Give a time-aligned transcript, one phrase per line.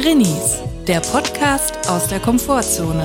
[0.00, 3.02] Drinnies, der Podcast aus der Komfortzone.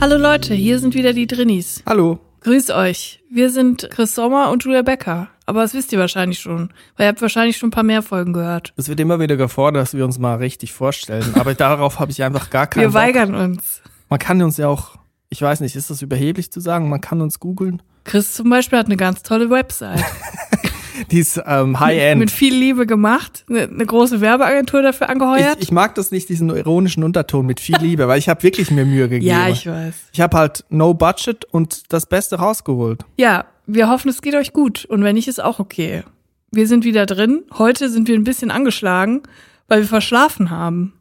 [0.00, 1.82] Hallo Leute, hier sind wieder die Drinnies.
[1.84, 2.18] Hallo.
[2.40, 3.20] Grüß euch.
[3.30, 5.28] Wir sind Chris Sommer und Julia Becker.
[5.44, 8.32] Aber das wisst ihr wahrscheinlich schon, weil ihr habt wahrscheinlich schon ein paar mehr Folgen
[8.32, 8.72] gehört.
[8.78, 12.22] Es wird immer wieder gefordert, dass wir uns mal richtig vorstellen, aber darauf habe ich
[12.22, 12.94] einfach gar keinen Wir Bock.
[13.02, 13.82] weigern uns.
[14.08, 14.96] Man kann uns ja auch,
[15.28, 17.82] ich weiß nicht, ist das überheblich zu sagen, man kann uns googeln.
[18.04, 20.02] Chris zum Beispiel hat eine ganz tolle Website.
[21.10, 22.30] Die ist ähm, Mit High-End.
[22.30, 23.44] viel Liebe gemacht.
[23.48, 25.56] Eine, eine große Werbeagentur dafür angeheuert.
[25.58, 28.70] Ich, ich mag das nicht, diesen ironischen Unterton mit viel Liebe, weil ich habe wirklich
[28.70, 29.26] mir Mühe gegeben.
[29.26, 29.94] ja, ich weiß.
[30.12, 33.04] ich habe halt no budget und das Beste rausgeholt.
[33.16, 34.84] Ja, wir hoffen, es geht euch gut.
[34.86, 36.02] Und wenn nicht, ist auch okay.
[36.50, 37.42] Wir sind wieder drin.
[37.58, 39.22] Heute sind wir ein bisschen angeschlagen,
[39.68, 40.94] weil wir verschlafen haben.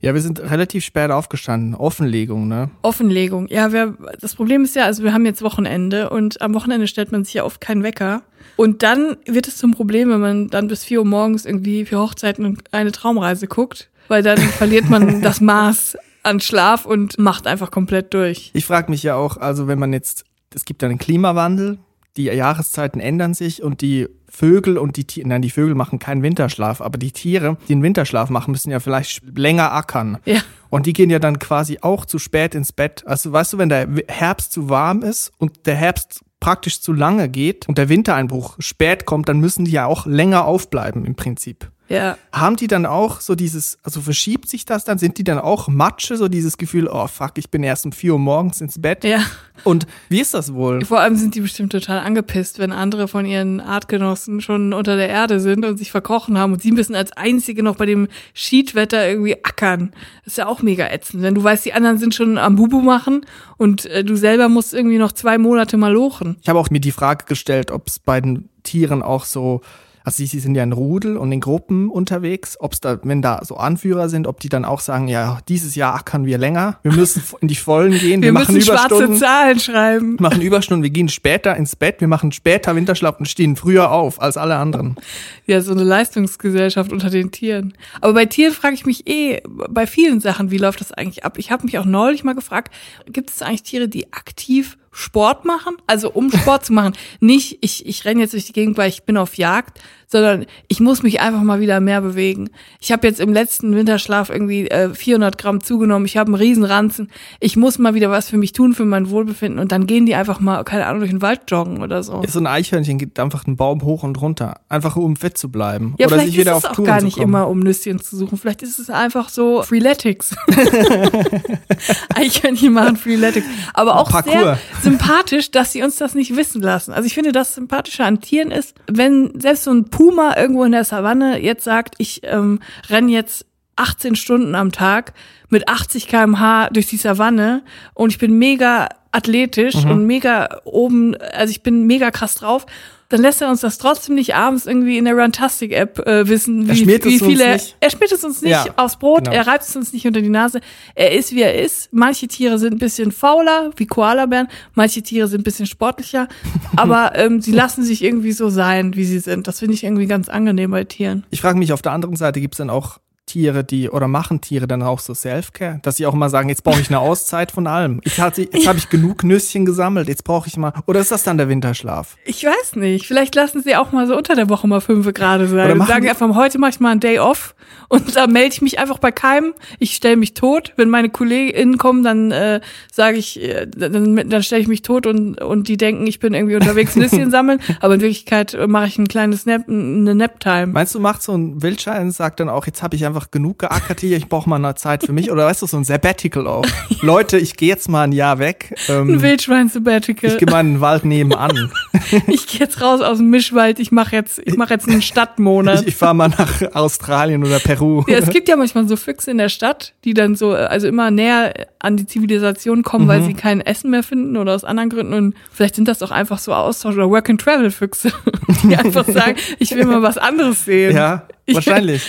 [0.00, 1.74] Ja, wir sind relativ spät aufgestanden.
[1.74, 2.70] Offenlegung, ne?
[2.82, 3.48] Offenlegung.
[3.48, 7.12] Ja, wir, das Problem ist ja, also wir haben jetzt Wochenende und am Wochenende stellt
[7.12, 8.22] man sich ja oft keinen Wecker.
[8.56, 11.98] Und dann wird es zum Problem, wenn man dann bis vier Uhr morgens irgendwie für
[11.98, 17.70] Hochzeiten eine Traumreise guckt, weil dann verliert man das Maß an Schlaf und macht einfach
[17.70, 18.50] komplett durch.
[18.54, 21.78] Ich frage mich ja auch, also wenn man jetzt, es gibt ja einen Klimawandel,
[22.18, 26.22] die Jahreszeiten ändern sich und die Vögel und die Tiere, nein, die Vögel machen keinen
[26.22, 30.18] Winterschlaf, aber die Tiere, die einen Winterschlaf machen, müssen ja vielleicht länger ackern.
[30.26, 30.40] Ja.
[30.68, 33.04] Und die gehen ja dann quasi auch zu spät ins Bett.
[33.06, 37.28] Also weißt du, wenn der Herbst zu warm ist und der Herbst praktisch zu lange
[37.28, 41.70] geht und der Wintereinbruch spät kommt, dann müssen die ja auch länger aufbleiben im Prinzip.
[41.88, 42.18] Ja.
[42.32, 44.98] Haben die dann auch so dieses, also verschiebt sich das dann?
[44.98, 48.12] Sind die dann auch Matsche, so dieses Gefühl, oh fuck, ich bin erst um vier
[48.12, 49.04] Uhr morgens ins Bett?
[49.04, 49.22] Ja.
[49.64, 50.84] Und wie ist das wohl?
[50.84, 55.08] Vor allem sind die bestimmt total angepisst, wenn andere von ihren Artgenossen schon unter der
[55.08, 59.08] Erde sind und sich verkrochen haben und sie müssen als einzige noch bei dem Schiedwetter
[59.08, 59.92] irgendwie ackern.
[60.24, 62.82] Das ist ja auch mega ätzend, wenn du weißt, die anderen sind schon am Bubu
[62.82, 66.36] machen und äh, du selber musst irgendwie noch zwei Monate mal lochen.
[66.42, 69.62] Ich habe auch mir die Frage gestellt, ob es bei den Tieren auch so,
[70.08, 73.44] also sie sind ja in Rudel und in Gruppen unterwegs, ob es da, wenn da
[73.44, 76.94] so Anführer sind, ob die dann auch sagen, ja, dieses Jahr ackern wir länger, wir
[76.94, 79.18] müssen in die Vollen gehen, wir, Wir, machen müssen schwarze Überstunden.
[79.18, 80.16] Zahlen schreiben.
[80.18, 84.22] machen Überstunden, wir gehen später ins Bett, wir machen später Winterschlaf und stehen früher auf
[84.22, 84.96] als alle anderen.
[85.44, 87.74] Ja, so eine Leistungsgesellschaft unter den Tieren.
[88.00, 91.36] Aber bei Tieren frage ich mich eh, bei vielen Sachen, wie läuft das eigentlich ab?
[91.36, 92.72] Ich habe mich auch neulich mal gefragt,
[93.12, 95.76] gibt es eigentlich Tiere, die aktiv Sport machen?
[95.86, 96.94] Also um Sport zu machen.
[97.20, 100.80] Nicht, ich, ich renne jetzt durch die Gegend, weil ich bin auf Jagd, sondern ich
[100.80, 102.48] muss mich einfach mal wieder mehr bewegen.
[102.80, 106.06] Ich habe jetzt im letzten Winterschlaf irgendwie äh, 400 Gramm zugenommen.
[106.06, 107.10] Ich habe einen Riesenranzen.
[107.40, 109.60] Ich muss mal wieder was für mich tun, für mein Wohlbefinden.
[109.60, 112.22] Und dann gehen die einfach mal, keine Ahnung, durch den Wald joggen oder so.
[112.26, 115.94] So ein Eichhörnchen geht einfach einen Baum hoch und runter, einfach um fit zu bleiben.
[115.98, 118.38] Ja, oder sich wieder ist es auch gar nicht immer, um Nüsschen zu suchen.
[118.38, 120.34] Vielleicht ist es einfach so Freeletics.
[122.14, 123.46] Eichhörnchen machen Freeletics.
[123.74, 126.92] Aber auch sehr sympathisch, dass sie uns das nicht wissen lassen.
[126.92, 130.70] Also ich finde, das Sympathische an Tieren ist, wenn selbst so ein Puma irgendwo in
[130.70, 135.12] der Savanne jetzt sagt, ich ähm, renn jetzt 18 Stunden am Tag
[135.48, 137.62] mit 80 kmh durch die Savanne
[137.94, 139.90] und ich bin mega athletisch Mhm.
[139.90, 142.64] und mega oben, also ich bin mega krass drauf,
[143.08, 146.86] dann lässt er uns das trotzdem nicht abends irgendwie in der Runtastic-App äh, wissen, wie,
[146.86, 147.58] wie viele.
[147.80, 149.36] Er schmiert es uns nicht Ja, aufs Brot, genau.
[149.36, 150.60] er reibt es uns nicht unter die Nase.
[150.94, 151.88] Er ist, wie er ist.
[151.92, 156.28] Manche Tiere sind ein bisschen fauler, wie Koalabären, manche Tiere sind ein bisschen sportlicher,
[156.76, 159.46] aber ähm, sie lassen sich irgendwie so sein, wie sie sind.
[159.46, 161.24] Das finde ich irgendwie ganz angenehm bei Tieren.
[161.30, 164.40] Ich frage mich, auf der anderen Seite gibt es dann auch Tiere, die, oder machen
[164.40, 167.52] Tiere dann auch so Self-Care, dass sie auch mal sagen, jetzt brauche ich eine Auszeit
[167.52, 168.00] von allem.
[168.04, 171.12] Jetzt, hat sie- jetzt habe ich genug Nüsschen gesammelt, jetzt brauche ich mal, oder ist
[171.12, 172.16] das dann der Winterschlaf?
[172.24, 173.06] Ich weiß nicht.
[173.06, 175.70] Vielleicht lassen sie auch mal so unter der Woche mal fünf gerade sein.
[175.70, 177.54] Oder sagen einfach, heute mache ich mal einen Day off
[177.88, 179.54] und da melde ich mich einfach bei keinem.
[179.78, 180.72] Ich stelle mich tot.
[180.76, 182.60] Wenn meine KollegInnen kommen, dann äh,
[182.92, 186.34] sage ich, äh, dann, dann stelle ich mich tot und, und die denken, ich bin
[186.34, 187.60] irgendwie unterwegs Nüsschen sammeln.
[187.80, 190.68] Aber in Wirklichkeit mache ich ein kleines Nap, eine Nap-Time.
[190.68, 193.58] Meinst du, macht so ein Wildschwein und sagt dann auch, jetzt habe ich einfach genug
[193.58, 195.30] geackert hier, ich brauche mal eine Zeit für mich?
[195.30, 196.64] Oder weißt du, so ein Sabbatical auch.
[197.02, 198.74] Leute, ich gehe jetzt mal ein Jahr weg.
[198.88, 200.30] Ein Ähm, Wildschwein-Sabbatical.
[200.30, 201.70] ich gehe mal in den Wald nebenan.
[202.26, 203.78] Ich gehe jetzt raus aus dem Mischwald.
[203.80, 205.80] Ich mache jetzt, ich mache jetzt einen Stadtmonat.
[205.82, 208.02] Ich, ich fahre mal nach Australien oder Peru.
[208.08, 210.86] Ja, es gibt ja manchmal so Füchse in der Stadt, die dann so, äh, also
[210.88, 214.88] immer näher an die Zivilisation kommen, weil sie kein Essen mehr finden oder aus anderen
[214.90, 215.12] Gründen.
[215.12, 218.10] Und vielleicht sind das auch einfach so Austausch- oder Work-and-Travel-Füchse,
[218.64, 220.96] die einfach sagen, ich will mal was anderes sehen.
[220.96, 222.02] Ja, Ich- wahrscheinlich.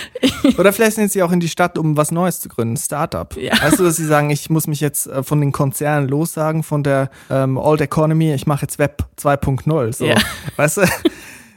[0.58, 3.34] Oder vielleicht sind sie auch in die Stadt, um was Neues zu gründen, Startup.
[3.36, 3.60] Ja.
[3.60, 6.82] Weißt du, dass sie sagen, ich muss mich jetzt äh, von den Konzernen lossagen, von
[6.82, 9.92] der ähm, Old Economy, ich mache jetzt Web 2.0.
[9.92, 10.04] So.
[10.04, 10.16] Ja.
[10.56, 10.82] Weißt du?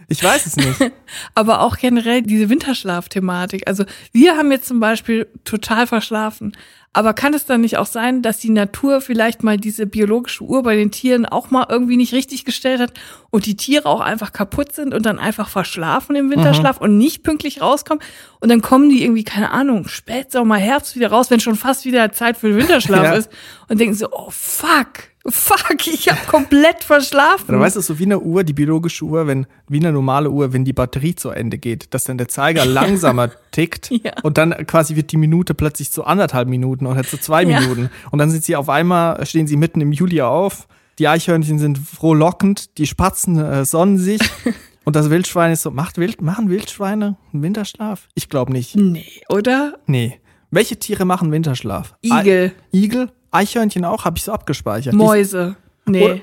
[0.08, 0.80] Ich weiß es nicht.
[1.36, 3.68] Aber auch generell diese Winterschlafthematik.
[3.68, 6.56] Also wir haben jetzt zum Beispiel total verschlafen.
[6.96, 10.62] Aber kann es dann nicht auch sein, dass die Natur vielleicht mal diese biologische Uhr
[10.62, 12.94] bei den Tieren auch mal irgendwie nicht richtig gestellt hat
[13.32, 17.24] und die Tiere auch einfach kaputt sind und dann einfach verschlafen im Winterschlaf und nicht
[17.24, 18.04] pünktlich rauskommen?
[18.42, 22.12] Und dann kommen die irgendwie, keine Ahnung, Spätsommer, Herbst wieder raus, wenn schon fast wieder
[22.12, 23.14] Zeit für den Winterschlaf Ja.
[23.14, 23.32] ist
[23.70, 27.46] und denken so, oh fuck, fuck, ich habe komplett verschlafen.
[27.48, 30.52] Dann weißt du, so wie eine Uhr, die biologische Uhr, wenn, wie eine normale Uhr,
[30.54, 34.14] wenn die Batterie zu Ende geht, dass dann der Zeiger langsamer tickt Ja.
[34.24, 37.60] und dann quasi wird die Minute plötzlich zu anderthalb Minuten oder zu zwei Ja.
[37.62, 37.90] Minuten.
[38.12, 40.68] Und dann sind sie auf einmal, stehen sie mitten im Juli auf,
[41.00, 44.22] die Eichhörnchen sind frohlockend, die Spatzen äh, sonnen sich
[44.84, 48.10] und das Wildschwein ist so, macht Wild, machen Wildschweine einen Winterschlaf?
[48.14, 48.76] Ich glaube nicht.
[48.76, 49.76] nee, oder?
[49.88, 50.20] Nee.
[50.52, 51.96] Welche Tiere machen Winterschlaf?
[52.04, 52.52] Igel.
[52.72, 53.10] Ei Igel?
[53.34, 54.06] Eichhörnchen auch?
[54.06, 54.94] Habe ich so abgespeichert.
[54.94, 55.56] Die- Mäuse.
[55.86, 56.04] Nee.
[56.06, 56.20] Oder-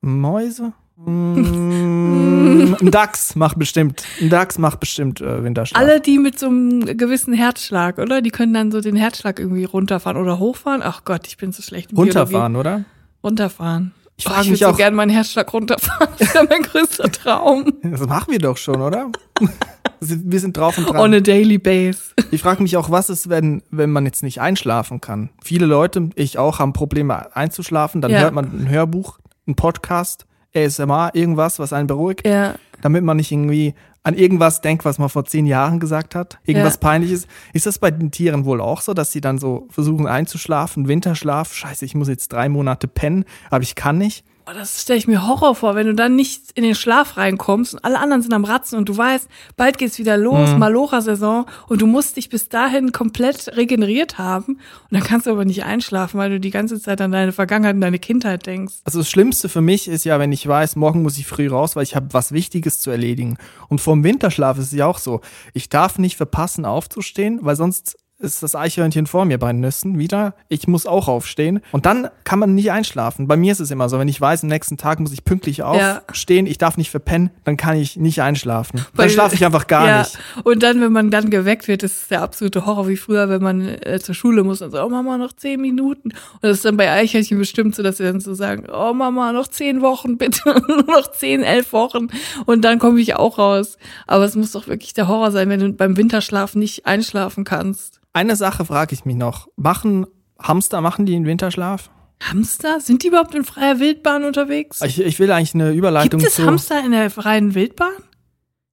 [0.00, 0.72] Mäuse?
[0.96, 4.04] Mm, ein Dachs macht bestimmt.
[4.20, 5.80] Ein Dachs macht bestimmt äh, Winterschlaf.
[5.80, 8.20] Alle die mit so einem gewissen Herzschlag, oder?
[8.22, 10.82] Die können dann so den Herzschlag irgendwie runterfahren oder hochfahren.
[10.84, 11.90] Ach Gott, ich bin so schlecht.
[11.96, 12.58] runterfahren, Biologie.
[12.76, 12.84] oder?
[13.22, 13.92] Runterfahren.
[14.16, 16.08] Ich Oh, frage ich mich würde so auch, gerne meinen Herzschlag runterfahren.
[16.18, 17.72] Das wäre mein größter Traum.
[17.82, 19.10] das machen wir doch schon, oder?
[20.00, 20.96] wir sind drauf und dran.
[21.00, 21.98] On a daily base.
[22.30, 25.30] Ich frage mich auch, was ist, wenn, wenn man jetzt nicht einschlafen kann?
[25.42, 28.02] Viele Leute, ich auch, haben Probleme einzuschlafen.
[28.02, 28.20] Dann Ja.
[28.20, 32.26] hört man ein Hörbuch, ein Podcast, ASMR, irgendwas, was einen beruhigt.
[32.26, 32.54] Ja.
[32.80, 33.74] damit man nicht irgendwie
[34.04, 36.80] an irgendwas denkt, was man vor zehn Jahren gesagt hat, irgendwas Ja.
[36.80, 37.26] peinliches.
[37.52, 41.52] Ist das bei den Tieren wohl auch so, dass sie dann so versuchen einzuschlafen, Winterschlaf,
[41.52, 44.24] scheiße, ich muss jetzt drei Monate pennen, aber ich kann nicht?
[44.50, 47.74] Oh, das stelle ich mir Horror vor, wenn du dann nicht in den Schlaf reinkommst
[47.74, 49.28] und alle anderen sind am Ratzen und du weißt,
[49.58, 50.58] bald geht's wieder los, Mhm.
[50.58, 54.60] Malocha-Saison und du musst dich bis dahin komplett regeneriert haben und
[54.90, 57.82] dann kannst du aber nicht einschlafen, weil du die ganze Zeit an deine Vergangenheit und
[57.82, 58.76] deine Kindheit denkst.
[58.84, 61.76] Also das Schlimmste für mich ist ja, wenn ich weiß, morgen muss ich früh raus,
[61.76, 63.36] weil ich habe was Wichtiges zu erledigen.
[63.68, 65.20] Und vorm Winterschlaf ist es ja auch so,
[65.52, 69.96] ich darf nicht verpassen aufzustehen, weil sonst ist das Eichhörnchen vor mir bei den Nüssen
[69.98, 70.34] wieder.
[70.48, 71.60] Ich muss auch aufstehen.
[71.70, 73.28] Und dann kann man nicht einschlafen.
[73.28, 75.58] Bei mir ist es immer so, wenn ich weiß, am nächsten Tag muss ich pünktlich
[75.58, 76.02] Ja.
[76.08, 78.80] aufstehen, ich darf nicht verpennen, dann kann ich nicht einschlafen.
[78.92, 79.98] Weil- Dann schlafe ich einfach gar ja.
[80.00, 80.18] nicht.
[80.42, 83.60] Und dann, wenn man dann geweckt wird, ist der absolute Horror, wie früher, wenn man
[83.68, 86.08] äh, zur Schule muss und so, oh Mama, noch zehn Minuten.
[86.10, 89.32] Und das ist dann bei Eichhörnchen bestimmt so, dass sie dann so sagen, oh Mama,
[89.32, 92.08] noch zehn Wochen, bitte, nur noch zehn, elf Wochen.
[92.46, 93.78] Und dann komme ich auch raus.
[94.08, 98.00] Aber es muss doch wirklich der Horror sein, wenn du beim Winterschlaf nicht einschlafen kannst.
[98.12, 99.48] Eine Sache frage ich mich noch.
[99.56, 100.06] Machen
[100.40, 101.90] Hamster, machen die einen Winterschlaf?
[102.22, 102.80] Hamster?
[102.80, 104.80] Sind die überhaupt in freier Wildbahn unterwegs?
[104.82, 106.46] Ich, ich will eigentlich eine Überleitung Gibt es zu.
[106.46, 107.92] Hamster in der freien Wildbahn?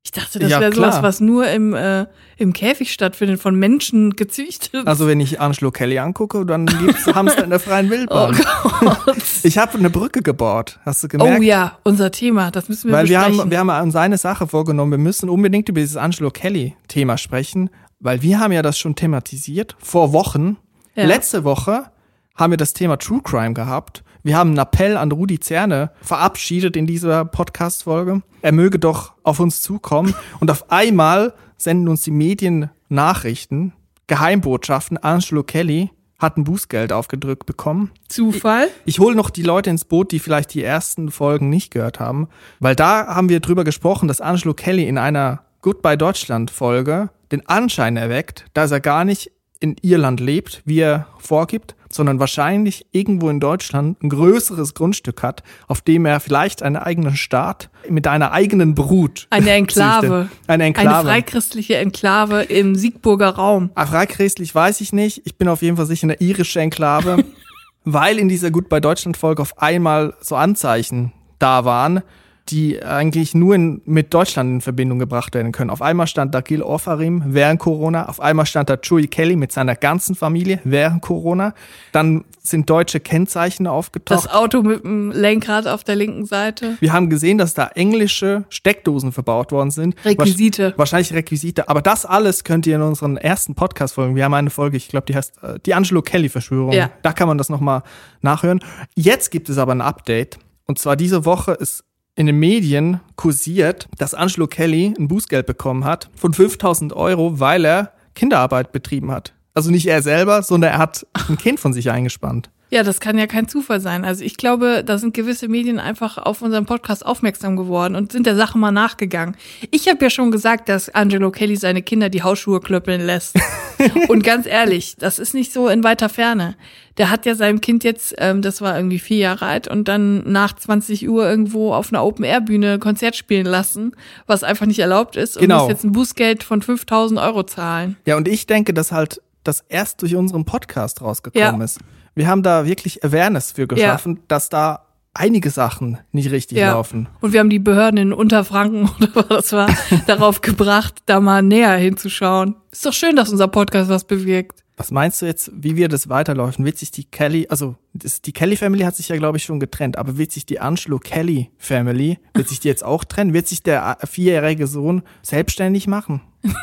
[0.03, 2.05] Ich dachte, das Ja, wäre sowas, was nur im, äh,
[2.37, 4.85] im Käfig stattfindet, von Menschen gezüchtet.
[4.87, 8.35] Also wenn ich Angelo Kelly angucke, dann gibt's Hamster in der freien oh Wildbahn.
[8.35, 9.15] Gott.
[9.41, 11.43] Ich habe eine Brücke gebaut, hast du Oh gemerkt?
[11.43, 13.41] ja, unser Thema, das müssen wir Weil wir besprechen.
[13.41, 17.71] haben, wir haben uns eine Sache vorgenommen, wir müssen unbedingt über dieses Angelo Kelly-Thema sprechen,
[17.99, 20.57] weil wir haben ja das schon thematisiert vor Wochen.
[20.95, 21.05] Ja.
[21.05, 21.91] Letzte Woche
[22.35, 24.03] haben wir das Thema True Crime gehabt.
[24.23, 28.23] Wir haben einen Appell an Rudi Zerne verabschiedet in dieser Podcast-Folge.
[28.41, 30.15] Er möge doch auf uns zukommen.
[30.39, 33.73] Und auf einmal senden uns die Medien Nachrichten,
[34.07, 34.97] Geheimbotschaften.
[34.97, 37.91] Angelo Kelly hat ein Bußgeld aufgedrückt bekommen.
[38.07, 38.69] Zufall?
[38.85, 42.27] Ich hole noch die Leute ins Boot, die vielleicht die ersten Folgen nicht gehört haben,
[42.59, 47.47] weil da haben wir drüber gesprochen, dass Angelo Kelly in einer Goodbye Deutschland Folge den
[47.47, 53.31] Anschein erweckt, dass er gar nicht in Irland lebt, wie er vorgibt, sondern wahrscheinlich irgendwo
[53.31, 58.31] in Deutschland ein größeres Grundstück hat, auf dem er vielleicht einen eigenen Staat mit einer
[58.31, 60.29] eigenen Brut Eine Enklave.
[60.45, 60.97] Eine Enklave.
[60.97, 63.71] Eine freikristliche Enklave im Siegburger Raum.
[63.73, 65.23] Ah, Freichristlich weiß ich nicht.
[65.25, 67.25] Ich bin auf jeden Fall sicher eine irische Enklave,
[67.85, 72.03] weil in dieser Gut bei Deutschland Folge auf einmal so Anzeichen da waren,
[72.49, 75.71] die eigentlich nur in, mit Deutschland in Verbindung gebracht werden können.
[75.71, 79.51] Auf einmal stand da Gil Ofarim während Corona, auf einmal stand da Joey Kelly mit
[79.51, 81.55] seiner ganzen Familie während Corona.
[81.91, 84.25] Dann sind deutsche Kennzeichen aufgetaucht.
[84.25, 86.77] Das Auto mit dem Lenkrad auf der linken Seite.
[86.79, 89.95] Wir haben gesehen, dass da englische Steckdosen verbaut worden sind.
[90.05, 90.75] Requisite.
[90.77, 91.67] Wahrscheinlich Requisite.
[91.67, 94.15] Aber das alles könnt ihr in unseren ersten Podcast-Folgen.
[94.15, 96.73] Wir haben eine Folge, ich glaube, die heißt äh, die Angelo Kelly-Verschwörung.
[96.73, 96.91] Ja.
[97.01, 97.81] Da kann man das nochmal
[98.21, 98.59] nachhören.
[98.95, 100.37] Jetzt gibt es aber ein Update.
[100.67, 101.84] Und zwar diese Woche ist
[102.15, 107.65] in den Medien kursiert, dass Angelo Kelly ein Bußgeld bekommen hat von 5000 Euro, weil
[107.65, 109.33] er Kinderarbeit betrieben hat.
[109.53, 112.49] Also nicht er selber, sondern er hat ein Kind von sich eingespannt.
[112.71, 114.03] Ja, das kann ja kein Zufall sein.
[114.03, 118.25] Also ich glaube, da sind gewisse Medien einfach auf unseren Podcast aufmerksam geworden und sind
[118.25, 119.37] der Sache mal nachgegangen.
[119.71, 123.37] Ich habe ja schon gesagt, dass Angelo Kelly seine Kinder die Hausschuhe klöppeln lässt.
[124.09, 126.55] und ganz ehrlich, das ist nicht so in weiter Ferne.
[126.97, 130.23] Der hat ja seinem Kind jetzt, ähm, das war irgendwie vier Jahre alt, und dann
[130.31, 133.91] nach 20 Uhr irgendwo auf einer Open-Air-Bühne Konzert spielen lassen,
[134.27, 135.35] was einfach nicht erlaubt ist.
[135.37, 135.61] Und Genau.
[135.61, 137.97] muss jetzt ein Bußgeld von 5000 Euro zahlen.
[138.05, 141.63] Ja, und ich denke, dass halt das erst durch unseren Podcast rausgekommen Ja.
[141.63, 141.79] ist.
[142.15, 144.81] Wir haben da wirklich Awareness für geschaffen, dass da
[145.13, 146.71] einige Sachen nicht richtig Ja.
[146.73, 147.07] laufen.
[147.21, 149.69] Und wir haben die Behörden in Unterfranken oder was das war,
[150.07, 152.55] darauf gebracht, da mal näher hinzuschauen.
[152.71, 154.63] Ist doch schön, dass unser Podcast was bewirkt.
[154.77, 156.65] Was meinst du jetzt, wie wir das weiterlaufen?
[156.65, 159.59] Wird sich die Kelly, also das, die Kelly Family hat sich ja, glaube ich, schon
[159.59, 163.33] getrennt, aber wird sich die Angelo Kelly Family, wird sich die jetzt auch trennen?
[163.33, 166.21] Wird sich der äh, vierjährige Sohn selbstständig machen?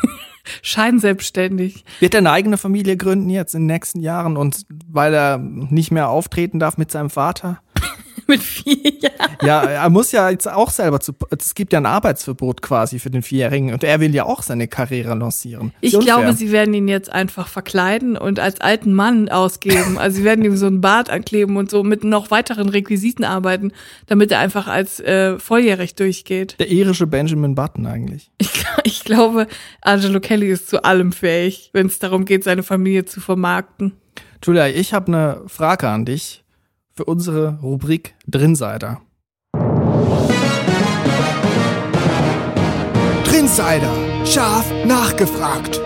[0.61, 1.85] Scheinselbstständig.
[1.99, 5.91] Wird er eine eigene Familie gründen jetzt in den nächsten Jahren und weil er nicht
[5.91, 7.61] mehr auftreten darf mit seinem Vater?
[8.27, 9.37] Mit vier Jahren.
[9.41, 13.09] Ja, er muss ja jetzt auch selber zu, es gibt ja ein Arbeitsverbot quasi für
[13.09, 15.73] den Vierjährigen und er will ja auch seine Karriere lancieren.
[15.81, 16.15] Ich unfair.
[16.15, 19.97] glaube, sie werden ihn jetzt einfach verkleiden und als alten Mann ausgeben.
[19.97, 23.71] Also sie werden ihm so einen Bart ankleben und so mit noch weiteren Requisiten arbeiten,
[24.07, 26.55] damit er einfach als äh, volljährig durchgeht.
[26.59, 28.31] der irische Benjamin Button eigentlich.
[28.37, 28.51] Ich,
[28.83, 29.47] ich glaube,
[29.81, 33.93] Angelo Kelly ist zu allem fähig, wenn es darum geht, seine Familie zu vermarkten.
[34.43, 36.42] Julia, ich habe eine Frage an dich
[36.93, 39.01] für unsere Rubrik Drinsider.
[43.25, 43.91] Drinsider.
[44.25, 45.81] Scharf nachgefragt.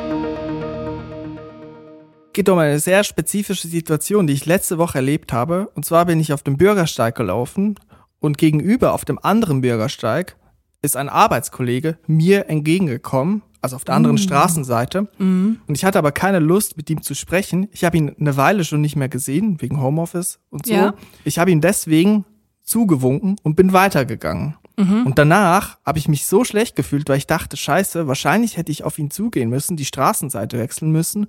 [2.33, 5.69] Geht um eine sehr spezifische Situation, die ich letzte Woche erlebt habe.
[5.73, 7.79] Und zwar bin ich auf dem Bürgersteig gelaufen
[8.19, 10.35] und gegenüber auf dem anderen Bürgersteig
[10.81, 15.07] ist ein Arbeitskollege mir entgegengekommen, also auf der anderen Straßenseite.
[15.67, 17.67] Und ich hatte aber keine Lust, mit ihm zu sprechen.
[17.71, 20.73] Ich habe ihn eine Weile schon nicht mehr gesehen, wegen Homeoffice und so.
[20.73, 20.93] Ja.
[21.23, 22.25] Ich habe ihn deswegen
[22.63, 24.55] zugewunken und bin weitergegangen.
[25.05, 28.83] Und danach habe ich mich so schlecht gefühlt, weil ich dachte, scheiße, wahrscheinlich hätte ich
[28.83, 31.25] auf ihn zugehen müssen, die Straßenseite wechseln müssen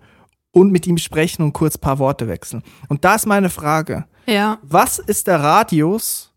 [0.50, 2.62] und mit ihm sprechen und kurz paar Worte wechseln.
[2.88, 4.04] Und da ist meine Frage.
[4.26, 4.58] Ja.
[4.62, 6.35] Was ist der Radius?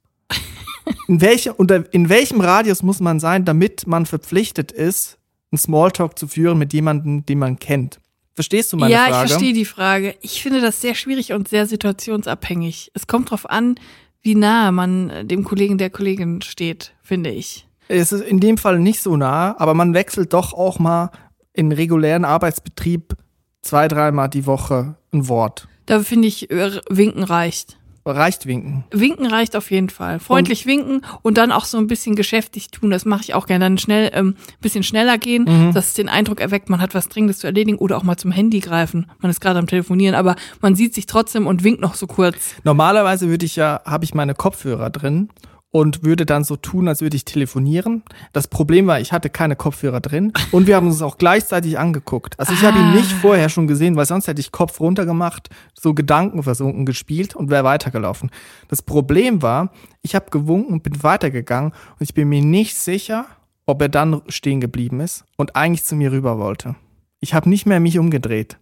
[1.07, 5.19] In, welche, unter, in welchem Radius muss man sein, damit man verpflichtet ist,
[5.51, 7.99] einen Smalltalk zu führen mit jemandem, den man kennt?
[8.33, 9.25] Verstehst du meine ja, Frage?
[9.25, 10.15] ich verstehe die Frage.
[10.21, 12.91] Ich finde das sehr schwierig und sehr situationsabhängig.
[12.93, 13.75] Es kommt drauf an,
[14.21, 17.67] wie nahe man äh, dem Kollegen der Kollegin steht, finde ich.
[17.87, 21.11] Es ist in dem Fall nicht so nah, aber man wechselt doch auch mal
[21.53, 23.17] in regulären Arbeitsbetrieb
[23.61, 25.67] zwei, dreimal die Woche ein Wort.
[25.85, 27.77] Da finde ich, äh, winken reicht.
[28.05, 28.83] Reicht winken.
[28.91, 30.19] Winken reicht auf jeden Fall.
[30.19, 32.89] Freundlich winken und dann auch so ein bisschen geschäftig tun.
[32.89, 33.65] Das mache ich auch gerne.
[33.65, 35.73] Dann schnell, ähm, bisschen schneller gehen, Mhm.
[35.73, 38.31] dass es den Eindruck erweckt, man hat was Dringendes zu erledigen oder auch mal zum
[38.31, 39.05] Handy greifen.
[39.19, 42.55] Man ist gerade am Telefonieren, aber man sieht sich trotzdem und winkt noch so kurz.
[42.63, 45.29] Normalerweise würde ich ja, habe ich meine Kopfhörer drin
[45.71, 48.03] und würde dann so tun, als würde ich telefonieren.
[48.33, 52.37] Das Problem war, ich hatte keine Kopfhörer drin und wir haben uns auch gleichzeitig angeguckt.
[52.39, 55.49] Also ich habe ihn nicht vorher schon gesehen, weil sonst hätte ich Kopf runter gemacht,
[55.73, 58.29] so Gedanken versunken gespielt und wäre weitergelaufen.
[58.67, 63.25] Das Problem war, ich habe gewunken und bin weitergegangen und ich bin mir nicht sicher,
[63.65, 66.75] ob er dann stehen geblieben ist und eigentlich zu mir rüber wollte.
[67.21, 68.57] Ich habe nicht mehr mich umgedreht.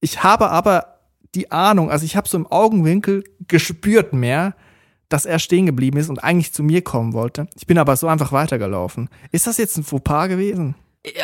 [0.00, 0.98] Ich habe aber
[1.34, 4.54] die Ahnung, also ich habe so im Augenwinkel gespürt mehr,
[5.08, 7.48] dass er stehen geblieben ist und eigentlich zu mir kommen wollte.
[7.56, 9.08] Ich bin aber so einfach weitergelaufen.
[9.32, 10.74] Ist das jetzt ein Fauxpas gewesen?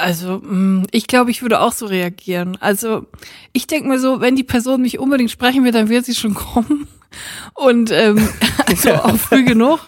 [0.00, 2.56] Also, mh, ich glaube, ich würde auch so reagieren.
[2.60, 3.06] Also,
[3.52, 6.34] ich denke mir so, wenn die Person mich unbedingt sprechen will, dann wird sie schon
[6.34, 6.88] kommen.
[7.54, 8.28] Und ähm,
[8.66, 9.80] also auch früh genug.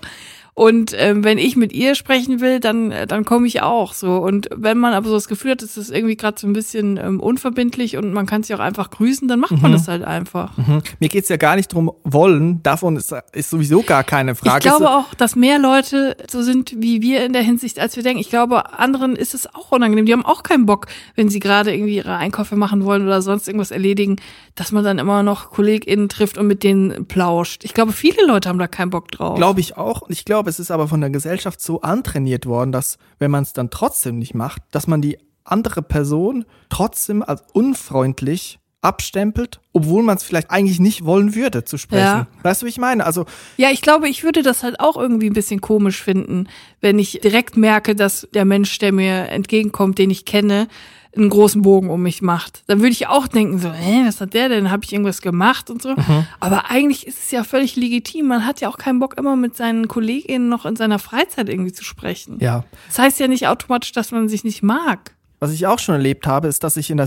[0.58, 4.16] Und ähm, wenn ich mit ihr sprechen will, dann, dann komme ich auch so.
[4.16, 6.96] Und wenn man aber so das Gefühl hat, es ist irgendwie gerade so ein bisschen
[6.96, 10.56] ähm, unverbindlich und man kann sich auch einfach grüßen, dann macht man das halt einfach.
[10.56, 10.80] Hm.
[10.98, 12.62] Mir geht's ja gar nicht drum wollen.
[12.62, 14.66] Davon ist, ist sowieso gar keine Frage.
[14.66, 18.02] Ich glaube auch, dass mehr Leute so sind wie wir in der Hinsicht, als wir
[18.02, 18.20] denken.
[18.20, 20.06] Ich glaube, anderen ist es auch unangenehm.
[20.06, 20.86] Die haben auch keinen Bock,
[21.16, 24.16] wenn sie gerade irgendwie ihre Einkäufe machen wollen oder sonst irgendwas erledigen,
[24.54, 27.62] dass man dann immer noch KollegInnen trifft und mit denen plauscht.
[27.64, 29.36] Ich glaube, viele Leute haben da keinen Bock drauf.
[29.36, 30.00] Glaube ich auch.
[30.00, 33.42] Und ich glaube, es ist aber von der Gesellschaft so antrainiert worden, dass, wenn man
[33.42, 40.02] es dann trotzdem nicht macht, dass man die andere Person trotzdem als unfreundlich abstempelt, obwohl
[40.02, 42.04] man es vielleicht eigentlich nicht wollen würde zu sprechen.
[42.04, 42.26] Ja.
[42.42, 43.04] Weißt du, wie ich meine?
[43.04, 43.26] Also
[43.56, 46.48] Ja, ich glaube, ich würde das halt auch irgendwie ein bisschen komisch finden,
[46.80, 50.68] wenn ich direkt merke, dass der Mensch, der mir entgegenkommt, den ich kenne,
[51.16, 52.62] einen großen Bogen um mich macht.
[52.66, 54.70] Dann würde ich auch denken, so, hä, was hat der denn?
[54.70, 55.94] Habe ich irgendwas gemacht und so?
[56.40, 58.26] Aber eigentlich ist es ja völlig legitim.
[58.26, 61.72] Man hat ja auch keinen Bock, immer mit seinen KollegInnen noch in seiner Freizeit irgendwie
[61.72, 62.36] zu sprechen.
[62.40, 65.14] ja, Das heißt ja nicht automatisch, dass man sich nicht mag.
[65.40, 67.06] Was ich auch schon erlebt habe, ist, dass ich in der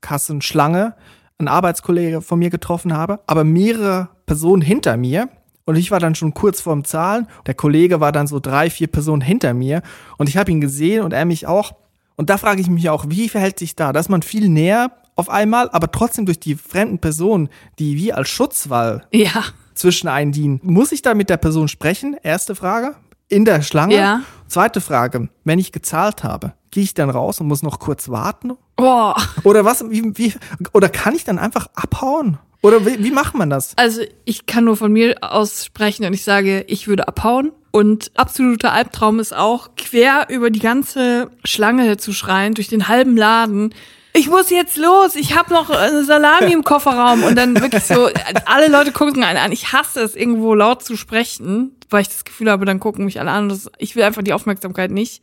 [0.00, 0.94] Supermarktkassenschlange
[1.38, 5.28] einen Arbeitskollege von mir getroffen habe, aber mehrere Personen hinter mir.
[5.64, 7.26] Und ich war dann schon kurz vorm Zahlen.
[7.46, 9.82] Der Kollege war dann so drei, vier Personen hinter mir.
[10.18, 11.72] Und ich habe ihn gesehen und er mich auch.
[12.16, 13.92] Und da frage ich mich auch, wie verhält sich da?
[13.92, 18.12] Da ist man viel näher auf einmal, aber trotzdem durch die fremden Personen, die wie
[18.12, 19.44] als Schutzwall Ja.
[19.74, 20.60] zwischen einen dienen.
[20.62, 22.16] Muss ich da mit der Person sprechen?
[22.22, 22.96] Erste Frage.
[23.28, 23.94] In der Schlange.
[23.94, 24.20] Ja.
[24.50, 28.54] Zweite Frage, wenn ich gezahlt habe, gehe ich dann raus und muss noch kurz warten?
[28.74, 29.14] Boah.
[29.44, 30.34] Oder was, wie, wie,
[30.72, 32.38] oder kann ich dann einfach abhauen?
[32.60, 33.78] Oder wie, wie macht man das?
[33.78, 37.52] Also ich kann nur von mir aus sprechen und ich sage, ich würde abhauen.
[37.70, 43.16] Und absoluter Albtraum ist auch, quer über die ganze Schlange zu schreien, durch den halben
[43.16, 43.72] Laden.
[44.12, 47.22] Ich muss jetzt los, ich habe noch eine Salami im Kofferraum.
[47.22, 48.08] Und dann wirklich so,
[48.46, 49.52] alle Leute gucken einen an.
[49.52, 53.20] Ich hasse es, irgendwo laut zu sprechen, weil ich das Gefühl habe, dann gucken mich
[53.20, 53.48] alle an.
[53.48, 55.22] Das, ich will einfach die Aufmerksamkeit nicht.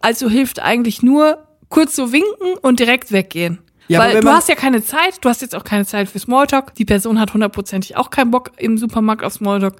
[0.00, 3.58] Also hilft eigentlich nur kurz so winken und direkt weggehen.
[3.88, 6.74] Ja, Weil du hast ja keine Zeit, du hast jetzt auch keine Zeit für Smalltalk.
[6.74, 9.76] Die Person hat hundertprozentig auch keinen Bock im Supermarkt auf Smalltalk.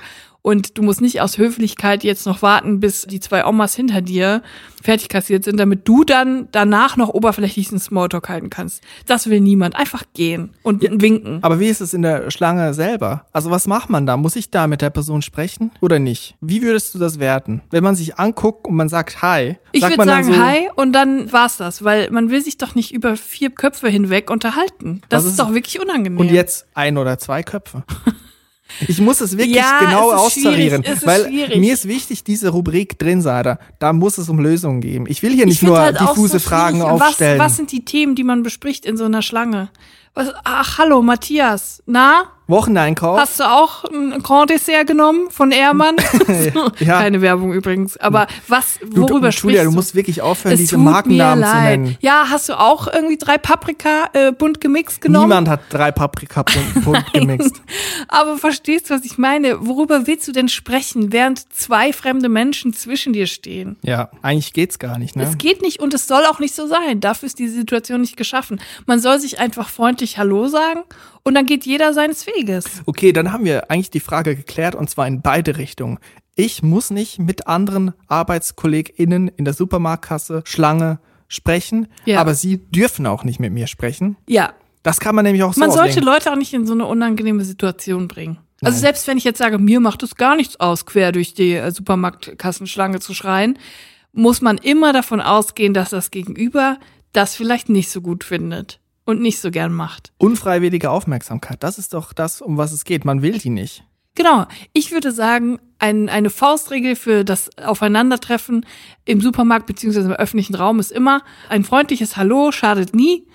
[0.47, 4.43] Und du musst nicht aus Höflichkeit jetzt noch warten, bis die zwei Omas hinter dir
[4.81, 8.81] fertig kassiert sind, damit du dann danach noch oberflächlichen Smalltalk halten kannst.
[9.07, 9.75] Das will niemand.
[9.75, 11.41] Einfach gehen und winken.
[11.43, 13.27] Aber wie ist es in der Schlange selber?
[13.33, 14.17] Also was macht man da?
[14.17, 16.37] Muss ich da mit der Person sprechen oder nicht?
[16.41, 17.63] Wie würdest du das werten?
[17.73, 21.33] Wenn man sich anguckt und man sagt Hi, Ich würde sagen so, Hi und dann
[21.33, 25.03] war's das, weil man will sich doch nicht über vier Köpfe hinweg unterhalten.
[25.09, 26.21] Das ist, ist- doch wirklich unangenehm.
[26.21, 27.83] Und jetzt ein oder zwei Köpfe.
[28.89, 31.59] Ich muss es wirklich Ja, genau es austarieren, weil schwierig.
[31.59, 35.07] mir ist wichtig, diese Rubrik drin sei da, da muss es um Lösungen geben.
[35.09, 37.03] Ich will hier nicht nur halt diffuse so Fragen schwierig.
[37.03, 37.39] aufstellen.
[37.39, 39.71] Was, was sind die Themen, die man bespricht in so einer Schlange?
[40.15, 41.83] Was, ach, hallo, Matthias.
[41.87, 43.19] Na, Wocheneinkauf?
[43.19, 45.97] hast du auch ein Grand Dessert genommen von Ehrmann?
[46.79, 46.99] Ja.
[47.01, 47.97] Keine Werbung übrigens.
[47.97, 49.71] Aber was, worüber du, Julia, sprichst du du?
[49.73, 51.97] musst wirklich aufhören, es diese Markennamen zu nennen.
[52.01, 55.29] Ja, hast du auch irgendwie drei Paprika äh, bunt gemixt genommen?
[55.29, 57.63] Niemand hat drei Paprika bunt- bunt gemixt.
[58.09, 59.67] Aber verstehst du, was ich meine?
[59.67, 63.77] Worüber willst du denn sprechen, während zwei fremde Menschen zwischen dir stehen?
[63.83, 65.23] Ja, eigentlich geht's gar nicht, ne?
[65.25, 67.01] Es geht nicht und es soll auch nicht so sein.
[67.01, 68.61] Dafür ist die Situation nicht geschaffen.
[68.87, 70.81] Man soll sich einfach freundlich Hallo sagen
[71.23, 72.36] und dann geht jeder seines Weges.
[72.87, 75.99] Okay, dann haben wir eigentlich die Frage geklärt und zwar in beide Richtungen.
[76.35, 82.21] Ich muss nicht mit anderen ArbeitskollegInnen in der Supermarktkasse Schlange sprechen, Ja.
[82.21, 84.17] aber sie dürfen auch nicht mit mir sprechen.
[84.29, 84.53] Ja,
[84.83, 86.05] Das kann man nämlich auch so man sollte auslegen.
[86.09, 88.39] Leute auch nicht in so eine unangenehme Situation bringen.
[88.63, 88.81] Also Nein.
[88.83, 91.71] selbst wenn ich jetzt sage, mir macht es gar nichts aus, quer durch die äh,
[91.73, 93.59] Supermarktkassenschlange zu schreien,
[94.13, 96.79] muss man immer davon ausgehen, dass das Gegenüber
[97.13, 100.13] das vielleicht nicht so gut findet und nicht so gern macht.
[100.19, 103.07] Unfreiwillige Aufmerksamkeit, das ist doch das, um was es geht.
[103.07, 103.85] Man will die nicht.
[104.15, 104.47] Genau.
[104.75, 108.67] Ich würde sagen, ein, eine Faustregel für das Aufeinandertreffen
[109.07, 113.27] im Supermarkt beziehungsweise im öffentlichen Raum ist immer ein freundliches Hallo schadet nie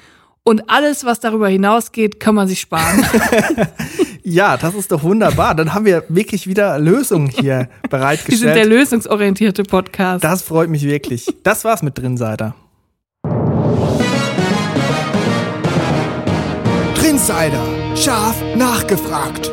[0.44, 3.06] und alles, was darüber hinausgeht, kann man sich sparen.
[4.24, 5.56] Ja, das ist doch wunderbar.
[5.56, 8.70] Dann haben wir wirklich wieder Lösungen hier Wir sind der bereitgestellt.
[8.70, 10.24] lösungsorientierte Podcast.
[10.24, 11.26] Das freut mich wirklich.
[11.44, 12.56] Das war's mit Drinsider.
[17.22, 17.96] Trinsider.
[17.96, 19.52] Scharf nachgefragt.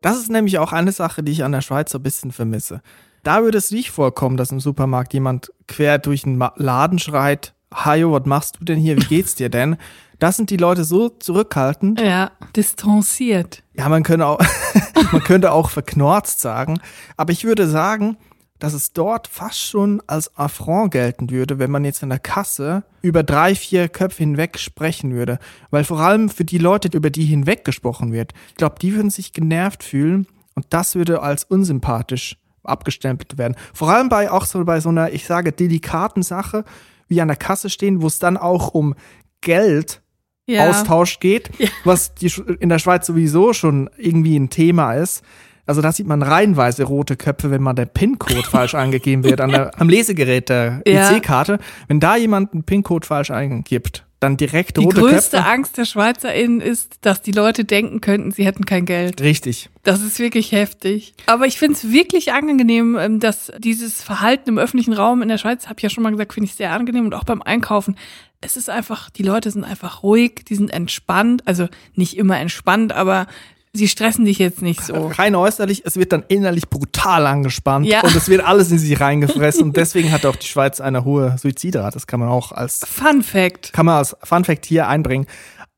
[0.00, 2.80] Das ist nämlich auch eine Sache, die ich an der Schweiz so ein bisschen vermisse.
[3.24, 8.12] Da würde es nicht vorkommen, dass im Supermarkt jemand quer durch den Laden schreit, Hajo,
[8.12, 8.96] was machst du denn hier?
[8.96, 9.76] Wie geht's dir denn?
[10.20, 12.00] Das sind die Leute so zurückhaltend.
[12.00, 13.64] ja, distanziert.
[13.72, 14.38] Ja, man könnte auch,
[15.10, 16.78] man könnte auch verknorzt sagen.
[17.16, 18.18] Aber ich würde sagen,
[18.64, 22.84] dass es dort fast schon als Affront gelten würde, wenn man jetzt in der Kasse
[23.02, 25.38] über drei, vier Köpfe hinweg sprechen würde.
[25.70, 29.10] Weil vor allem für die Leute, über die hinweg gesprochen wird, ich glaube, die würden
[29.10, 33.54] sich genervt fühlen und das würde als unsympathisch abgestempelt werden.
[33.74, 36.64] Vor allem bei auch so bei so einer, ich sage, delikaten Sache,
[37.06, 38.94] wie an der Kasse stehen, wo es dann auch um
[39.42, 40.00] Geld
[40.46, 40.70] Ja.
[40.70, 41.50] Austausch geht,
[41.84, 45.22] was die, in der Schweiz sowieso schon irgendwie ein Thema ist.
[45.66, 49.50] Also da sieht man reihenweise rote Köpfe, wenn mal der PIN-Code falsch eingegeben wird an
[49.50, 51.10] der, am Lesegerät der Ja.
[51.16, 51.58] EC-Karte.
[51.88, 55.50] Wenn da jemand einen PIN-Code falsch eingibt, dann direkt Die rote größte Köpfe.
[55.50, 59.20] Angst der SchweizerInnen ist, dass die Leute denken könnten, sie hätten kein Geld.
[59.20, 59.68] Richtig.
[59.82, 61.12] Das ist wirklich heftig.
[61.26, 65.36] Aber ich finde es wirklich angenehm, ähm, dass dieses Verhalten im öffentlichen Raum in der
[65.38, 67.96] Schweiz, habe ich ja schon mal gesagt, finde ich sehr angenehm und auch beim Einkaufen.
[68.40, 72.92] Es ist einfach, die Leute sind einfach ruhig, die sind entspannt, also nicht immer entspannt,
[72.92, 73.26] aber
[73.74, 75.08] sie stressen dich jetzt nicht so.
[75.08, 78.00] Rein äußerlich, es wird dann innerlich brutal angespannt Ja.
[78.02, 81.36] und es wird alles in sich reingefressen und deswegen hat auch die Schweiz eine hohe
[81.36, 81.94] Suizidrate.
[81.94, 83.72] Das kann man auch als Fun Fact.
[83.72, 85.26] kann man als Fun Fact hier einbringen.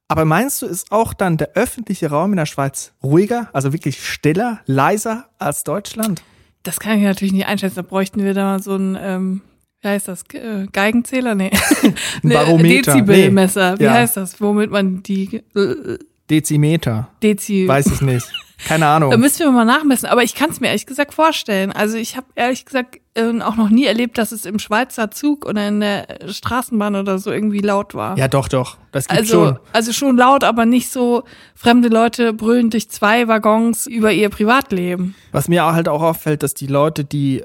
[0.09, 4.06] Aber meinst du, ist auch dann der öffentliche Raum in der Schweiz ruhiger, also wirklich
[4.06, 6.22] stiller, leiser als Deutschland?
[6.62, 7.76] Das kann ich natürlich nicht einschätzen.
[7.76, 9.40] Da bräuchten wir da mal so ein, ähm,
[9.82, 10.22] wie heißt das?
[10.32, 11.35] Äh, Geigenzähler?
[11.35, 11.50] Nee.
[12.22, 12.92] Ein Barometer.
[12.94, 13.78] Dezibelmesser.
[13.80, 13.94] Wie Ja.
[13.94, 14.40] heißt das?
[14.40, 15.98] Womit man die äh,
[16.30, 17.66] Dezimeter, Dezi.
[17.68, 18.26] weiß ich nicht.
[18.66, 19.10] Keine Ahnung.
[19.10, 20.08] Da müssen wir mal nachmessen.
[20.08, 21.72] Aber ich kann es mir ehrlich gesagt vorstellen.
[21.72, 25.46] Also ich habe ehrlich gesagt äh, auch noch nie erlebt, dass es im Schweizer Zug
[25.46, 28.16] oder in der Straßenbahn oder so irgendwie laut war.
[28.18, 28.76] Ja, doch, doch.
[28.92, 29.58] Das gibt also, schon.
[29.72, 35.14] also schon laut, aber nicht so fremde Leute brüllen durch zwei Waggons über ihr Privatleben.
[35.32, 37.44] Was mir halt auch auffällt, dass die Leute, die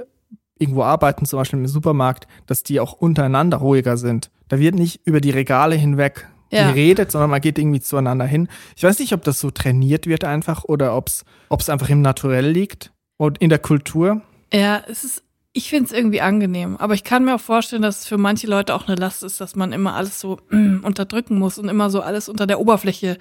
[0.57, 4.29] irgendwo arbeiten, zum Beispiel im Supermarkt, dass die auch untereinander ruhiger sind.
[4.47, 6.69] Da wird nicht über die Regale hinweg Ja.
[6.69, 8.47] geredet, sondern man geht irgendwie zueinander hin.
[8.75, 12.47] Ich weiß nicht, ob das so trainiert wird einfach oder ob es einfach im Naturell
[12.49, 14.21] liegt und in der Kultur.
[14.53, 16.75] Ja, es ist, ich finde es irgendwie angenehm.
[16.77, 19.39] Aber ich kann mir auch vorstellen, dass es für manche Leute auch eine Last ist,
[19.39, 23.17] dass man immer alles so unterdrücken muss und immer so alles unter der Oberfläche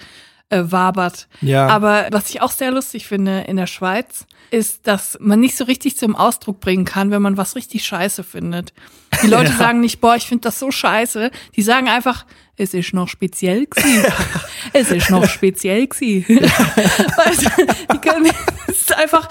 [0.50, 1.28] äh, wabert.
[1.40, 1.66] Ja.
[1.68, 5.64] Aber was ich auch sehr lustig finde in der Schweiz, ist, dass man nicht so
[5.64, 8.72] richtig zum Ausdruck bringen kann, wenn man was richtig scheiße findet.
[9.22, 9.56] Die Leute Ja.
[9.56, 11.30] sagen nicht, boah, ich finde das so scheiße.
[11.54, 14.02] Die sagen einfach, es ist noch speziell gsi.
[14.72, 16.26] Es ist noch speziell gsi.
[16.28, 17.50] weißt
[17.94, 18.30] die können,
[18.66, 19.28] es ist einfach,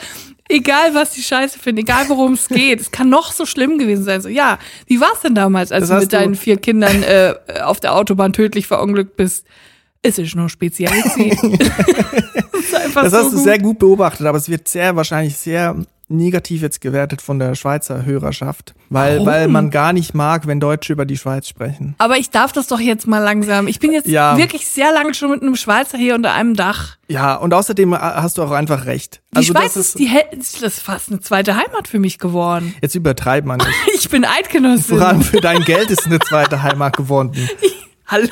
[0.48, 4.04] egal was die scheiße finden, egal worum es geht, es kann noch so schlimm gewesen
[4.06, 4.22] sein.
[4.22, 7.80] So, ja, wie war's denn damals, als Das du mit deinen vier Kindern äh, auf
[7.82, 9.46] der Autobahn tödlich verunglückt bist?
[10.02, 11.16] Es ist noch speziell das
[12.94, 13.44] Das so hast du gut.
[13.44, 15.76] sehr gut beobachtet, aber es wird sehr wahrscheinlich sehr
[16.08, 19.28] negativ jetzt gewertet von der Schweizer Hörerschaft, weil, Warum?
[19.28, 21.94] weil man gar nicht mag, wenn Deutsche über die Schweiz sprechen.
[22.00, 23.68] Aber ich darf das doch jetzt mal langsam.
[23.68, 24.36] Ich bin jetzt Ja.
[24.38, 26.98] wirklich sehr lange schon mit einem Schweizer hier unter einem Dach.
[27.10, 29.22] Ja, und außerdem äh, hast du auch einfach recht.
[29.34, 32.74] Die Also Schweiz das ist, die das ist fast eine zweite Heimat für mich geworden.
[32.82, 33.70] jetzt übertreibt man nicht.
[33.94, 34.98] Ich bin Eidgenossin.
[34.98, 37.48] Vor allem für dein Geld ist eine zweite Heimat geworden.
[38.08, 38.28] Hallo.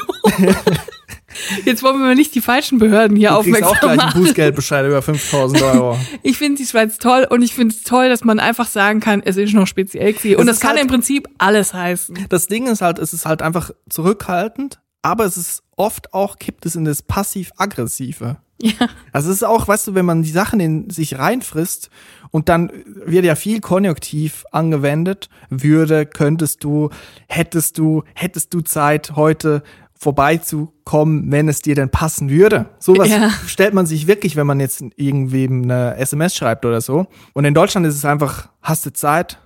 [1.65, 4.21] Jetzt wollen wir nicht die falschen Behörden hier Du kriegst auch aufmerksam gleich machen.
[4.23, 5.97] Bußgeldbescheid über 5000 Euro.
[6.23, 9.21] Ich finde die Schweiz toll und ich finde es toll, dass man einfach sagen kann,
[9.23, 10.39] es ist noch speziell gewesen.
[10.39, 12.28] Und das kann halt- im Prinzip alles heißen.
[12.30, 16.65] Das Ding ist halt, es ist halt einfach zurückhaltend, aber es ist oft auch, kippt
[16.65, 18.38] es in das passiv-aggressive.
[18.60, 18.88] Ja.
[19.12, 21.89] Also es ist auch, weißt du, wenn man die Sachen in sich reinfrisst
[22.32, 22.71] und dann
[23.06, 26.89] wird ja viel Konjunktiv angewendet, würde, könntest du,
[27.28, 29.62] hättest du, hättest du Zeit, heute
[29.99, 32.67] vorbeizukommen, wenn es dir denn passen würde.
[32.79, 33.29] Sowas Ja.
[33.47, 37.07] stellt man sich wirklich, wenn man jetzt irgendwem eine SMS schreibt oder so.
[37.33, 39.39] Und in Deutschland ist es einfach, hast du Zeit,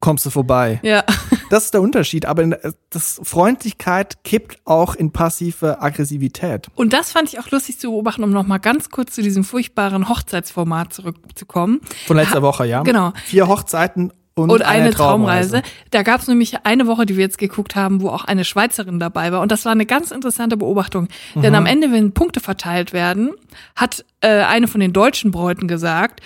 [0.00, 0.80] kommst du vorbei.
[0.82, 1.04] Ja.
[1.48, 2.56] Das ist der Unterschied, aber in-
[2.90, 6.66] das Freundlichkeit kippt auch in passive Aggressivität.
[6.74, 10.08] Und das fand ich auch lustig zu beobachten, um nochmal ganz kurz zu diesem furchtbaren
[10.08, 11.80] Hochzeitsformat zurückzukommen.
[12.08, 12.82] Von letzter Woche, ja?
[12.82, 13.12] Genau.
[13.26, 15.50] Vier Hochzeiten und, und eine, Traumreise.
[15.50, 15.62] Traumreise.
[15.90, 19.00] Da gab es nämlich eine Woche, die wir jetzt geguckt haben, wo auch eine Schweizerin
[19.00, 19.40] dabei war.
[19.40, 21.08] Und das war eine ganz interessante Beobachtung.
[21.34, 21.54] Denn Mhm.
[21.54, 23.30] am Ende, wenn Punkte verteilt werden,
[23.74, 26.20] hat äh, eine von den deutschen Bräuten gesagt,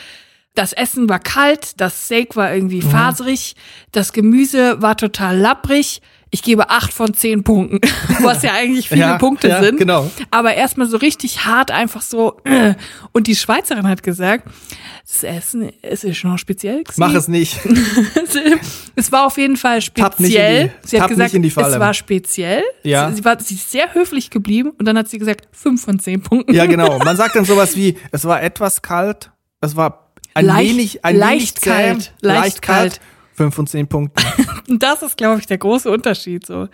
[0.56, 2.90] das Essen war kalt, das Steak war irgendwie Mhm.
[2.90, 3.54] faserig,
[3.92, 6.02] das Gemüse war total lapprig.
[6.32, 7.80] Ich gebe acht von zehn Punkten,
[8.22, 9.78] was ja eigentlich viele Ja, Punkte ja, sind.
[9.78, 10.08] genau.
[10.30, 12.36] Aber erstmal so richtig hart, einfach so.
[12.44, 12.74] äh.
[13.12, 14.44] Und die Schweizerin hat gesagt,
[15.04, 16.84] das Essen, es ist schon speziell.
[16.84, 17.00] gewesen.
[17.00, 17.58] Mach es nicht.
[18.96, 20.68] es war auf jeden Fall speziell.
[20.84, 22.62] die- sie hat gesagt, es war speziell.
[22.82, 23.10] Ja.
[23.12, 26.22] Sie, war sie ist sehr höflich geblieben und dann hat sie gesagt, fünf von zehn
[26.22, 26.54] Punkten.
[26.54, 26.98] Ja, genau.
[27.04, 31.16] Man sagt dann sowas wie, es war etwas kalt, es war ein Leicht- wenig, ein
[31.16, 33.00] leicht wenig kalt, leicht kalt.
[33.40, 34.22] Fünf von zehn Punkten.
[34.68, 36.44] Und das ist, glaube ich, der große Unterschied.
[36.44, 36.68] So.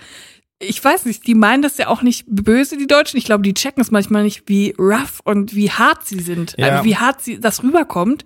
[0.58, 3.18] Ich weiß nicht, die meinen das ja auch nicht böse, die Deutschen.
[3.18, 6.70] Ich glaube, die checken es manchmal nicht, wie rough und wie hart sie sind, Ja.
[6.70, 8.24] also wie hart sie das rüberkommt.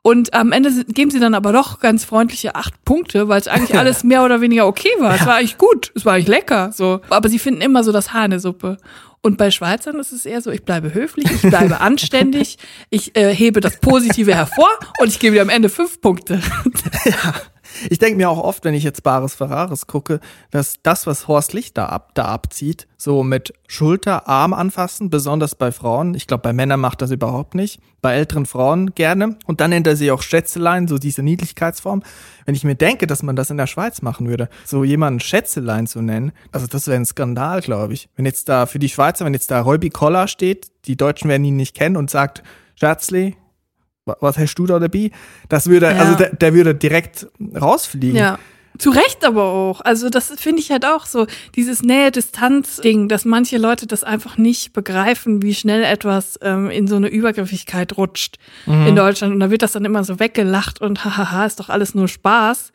[0.00, 3.78] Und am Ende geben sie dann aber doch ganz freundliche acht Punkte, weil es eigentlich
[3.78, 5.14] alles mehr oder weniger okay war.
[5.14, 6.72] Es war eigentlich gut, es war eigentlich lecker.
[6.72, 7.02] So.
[7.10, 8.78] Aber sie finden immer so das Haar in der Suppe.
[9.20, 12.56] Und bei Schweizern ist es eher so, ich bleibe höflich, ich bleibe anständig,
[12.88, 14.68] ich äh, hebe das Positive hervor
[15.00, 16.40] und ich gebe dir am Ende fünf Punkte.
[17.90, 21.52] Ich denke mir auch oft, wenn ich jetzt Bares Ferraris gucke, dass das, was Horst
[21.52, 26.42] Licht da, ab, da abzieht, so mit Schulter, Arm anfassen, besonders bei Frauen, ich glaube,
[26.42, 29.36] bei Männern macht das überhaupt nicht, bei älteren Frauen gerne.
[29.46, 32.02] Und dann nennt er sie auch Schätzelein, so diese Niedlichkeitsform.
[32.46, 35.86] Wenn ich mir denke, dass man das in der Schweiz machen würde, so jemanden Schätzelein
[35.86, 38.08] zu nennen, also das wäre ein Skandal, glaube ich.
[38.16, 41.44] Wenn jetzt da für die Schweizer, wenn jetzt da Räubi Koller steht, die Deutschen werden
[41.44, 42.42] ihn nicht kennen und sagt,
[42.76, 43.36] Scherzli, wa-
[44.06, 45.10] was hast du da dabei?
[45.48, 45.92] Das würde, Ja.
[45.96, 47.26] also der, der würde direkt
[47.60, 48.16] rausfliegen.
[48.16, 48.38] Ja.
[48.76, 49.80] Zu Recht aber auch.
[49.82, 54.72] Also das finde ich halt auch so, dieses Nähe-Distanz-Ding, dass manche Leute das einfach nicht
[54.72, 59.32] begreifen, wie schnell etwas ähm, in so eine Übergriffigkeit rutscht in Deutschland.
[59.32, 62.72] Und da wird das dann immer so weggelacht und hahaha, ist doch alles nur Spaß.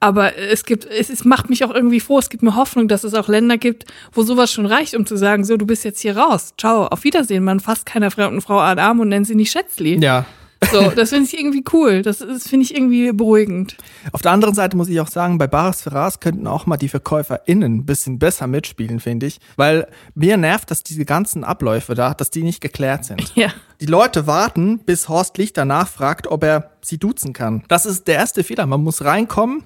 [0.00, 3.04] Aber es gibt, es, es macht mich auch irgendwie froh, es gibt mir Hoffnung, dass
[3.04, 6.00] es auch Länder gibt, wo sowas schon reicht, um zu sagen, so, du bist jetzt
[6.00, 6.54] hier raus.
[6.58, 7.44] Ciao, auf Wiedersehen.
[7.44, 9.96] Man fasst keiner fremden Frau an den Arm und nennt sie nicht Schätzli.
[10.02, 10.26] Ja.
[10.70, 12.02] So, das finde ich irgendwie cool.
[12.02, 13.76] Das, das finde ich irgendwie beruhigend.
[14.12, 16.88] Auf der anderen Seite muss ich auch sagen, bei Bares Ferraris könnten auch mal die
[16.88, 19.38] VerkäuferInnen ein bisschen besser mitspielen, finde ich.
[19.56, 23.16] Weil mir nervt, dass diese ganzen Abläufe da, dass die nicht geklärt sind.
[23.36, 23.48] Ja.
[23.82, 27.62] Die Leute warten, bis Horst Lichter nachfragt, ob er sie duzen kann.
[27.68, 28.64] Das ist der erste Fehler.
[28.64, 29.64] Man muss reinkommen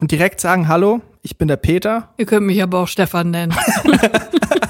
[0.00, 2.08] und direkt sagen, hallo, ich bin der Peter.
[2.16, 3.54] Ihr könnt mich aber auch Stefan nennen.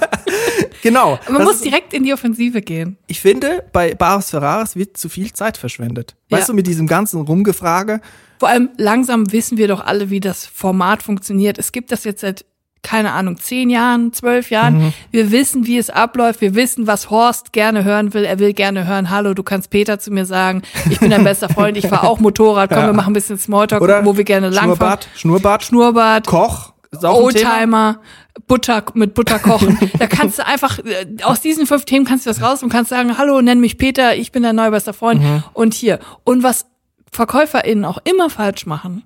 [0.84, 1.18] Genau.
[1.28, 2.96] Man muss ist- direkt in die Offensive gehen.
[3.08, 6.14] ich finde, bei Bares Ferraris wird zu viel Zeit verschwendet.
[6.30, 6.52] Weißt Ja.
[6.52, 8.00] du, mit diesem ganzen Rumgefrage.
[8.38, 11.58] Vor allem langsam wissen wir doch alle, wie das Format funktioniert.
[11.58, 12.44] Es gibt das jetzt seit,
[12.82, 14.76] keine Ahnung, zehn Jahren, zwölf Jahren.
[14.86, 14.92] Mhm.
[15.10, 16.42] Wir wissen, wie es abläuft.
[16.42, 18.26] Wir wissen, was Horst gerne hören will.
[18.26, 21.48] Er will gerne hören, hallo, du kannst Peter zu mir sagen, ich bin dein bester
[21.48, 22.86] Freund, ich fahre auch Motorrad, komm, Ja.
[22.88, 24.76] wir machen ein bisschen Smalltalk, Oder wo wir gerne langfahren.
[24.76, 26.73] Schnurrbart, Schnurrbart, Schnurrbart, Koch.
[27.02, 28.00] Oldtimer,
[28.46, 29.78] Butter mit Butter kochen.
[29.98, 32.90] da kannst du einfach äh, aus diesen fünf Themen kannst du das raus und kannst
[32.90, 35.42] sagen, hallo, nenn mich Peter, ich bin dein neuer bester Freund Mhm.
[35.52, 35.98] und hier.
[36.24, 36.66] Und was
[37.12, 39.04] VerkäuferInnen auch immer falsch machen,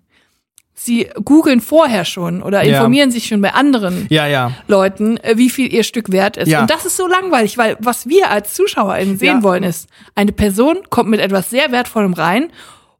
[0.74, 2.76] sie googeln vorher schon oder Ja.
[2.76, 4.52] informieren sich schon bei anderen Ja, ja.
[4.68, 6.48] Leuten, äh, wie viel ihr Stück wert ist.
[6.48, 6.60] Ja.
[6.62, 9.42] Und das ist so langweilig, weil was wir als ZuschauerInnen sehen Ja.
[9.42, 12.50] wollen ist, eine Person kommt mit etwas sehr Wertvollem rein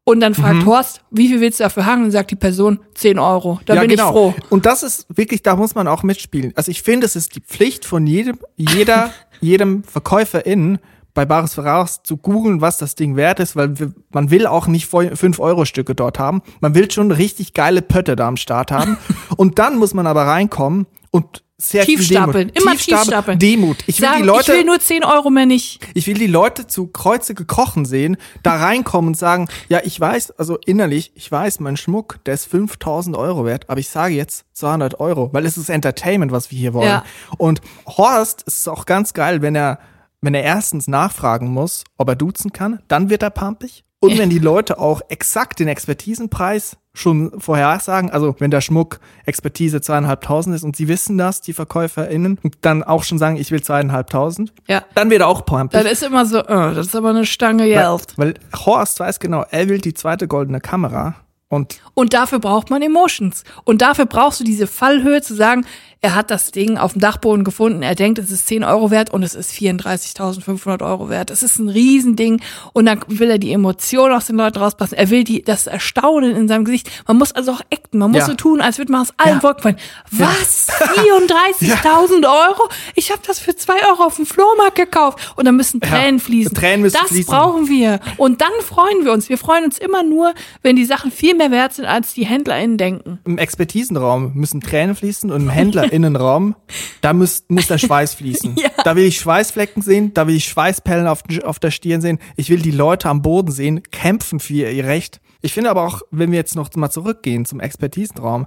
[0.08, 0.36] und dann Mhm.
[0.36, 2.04] fragt Horst, wie viel willst du dafür haben?
[2.04, 3.60] Und sagt die Person 10 Euro.
[3.66, 4.06] Da ja, bin genau.
[4.08, 4.34] ich froh.
[4.48, 6.52] Und das ist wirklich, da muss man auch mitspielen.
[6.56, 10.78] Also ich finde, es ist die Pflicht von jedem, jeder, jedem VerkäuferInnen
[11.14, 13.74] bei Bares Ferraris zu googeln, was das Ding wert ist, weil
[14.10, 16.42] man will auch nicht 5-Euro-Stücke dort haben.
[16.60, 18.96] Man will schon richtig geile Pötte da am Start haben.
[19.36, 22.62] und dann muss man aber reinkommen und sehr Tiefstapeln, Demut.
[22.62, 23.38] immer tiefstapeln.
[23.38, 23.78] Demut.
[23.86, 25.80] Ich will Sagen, die Leute, ich will nur 10 Euro mehr nicht.
[25.94, 30.32] ich will die Leute zu Kreuze gekrochen sehen, da reinkommen und sagen, ja, ich weiß,
[30.38, 34.44] also innerlich, ich weiß, mein Schmuck, der ist 5000 Euro wert, aber ich sage jetzt
[34.52, 36.86] 200 Euro, weil es ist Entertainment, was wir hier wollen.
[36.88, 37.04] Ja.
[37.38, 39.80] Und Horst es ist auch ganz geil, wenn er,
[40.20, 43.84] wenn er erstens nachfragen muss, ob er duzen kann, dann wird er pumpig.
[44.00, 49.80] Und wenn die Leute auch exakt den Expertisenpreis schon vorhersagen, also wenn der Schmuck Expertise
[49.80, 53.62] zweieinhalbtausend ist und sie wissen das, die VerkäuferInnen, und dann auch schon sagen, ich will
[53.62, 54.82] zweieinhalbtausend, Ja.
[54.94, 55.72] dann wird er auch pumpig.
[55.72, 58.14] Dann ist immer so, äh, das ist aber eine Stange Weil, Geld.
[58.16, 61.16] weil Horst weiß genau, er will die zweite goldene Kamera.
[61.50, 63.42] Und Und dafür braucht man Emotions.
[63.64, 65.64] Und dafür brauchst du diese Fallhöhe zu sagen,
[66.00, 69.10] er hat das Ding auf dem Dachboden gefunden, er denkt, es ist 10 Euro wert
[69.12, 71.30] und es ist 34.500 Euro wert.
[71.30, 72.40] Es ist ein Riesending
[72.72, 74.96] und dann will er die Emotionen aus den Leuten rauspassen.
[74.96, 76.88] Er will die, das Erstaunen in seinem Gesicht.
[77.08, 77.98] Man muss also auch acten.
[77.98, 78.26] Man muss Ja.
[78.26, 79.42] so tun, als würde man aus allen Ja.
[79.42, 79.76] Wolken fallen.
[80.12, 80.68] Was?
[80.78, 82.68] 34.000 Euro?
[82.94, 85.32] Ich habe das für 2 Euro auf dem Flohmarkt gekauft.
[85.36, 86.54] Und dann müssen Tränen fließen.
[86.54, 87.26] Tränen müssen das fließen.
[87.32, 88.00] brauchen wir.
[88.16, 89.28] Und dann freuen wir uns.
[89.28, 92.76] Wir freuen uns immer nur, wenn die Sachen viel mehr wert sind, als die HändlerInnen
[92.78, 93.18] denken.
[93.24, 95.50] im Expertisenraum müssen Tränen fließen und im
[95.90, 96.54] HändlerInnenraum,
[97.00, 98.56] da muss, muss der Schweiß fließen.
[98.58, 98.70] Ja.
[98.82, 102.18] Da will ich Schweißflecken sehen, da will ich Schweißperlen auf, auf der Stirn sehen.
[102.36, 105.20] Ich will die Leute am Boden sehen, kämpfen für ihr Recht.
[105.42, 108.46] Ich finde aber auch, wenn wir jetzt noch mal zurückgehen zum Expertisenraum,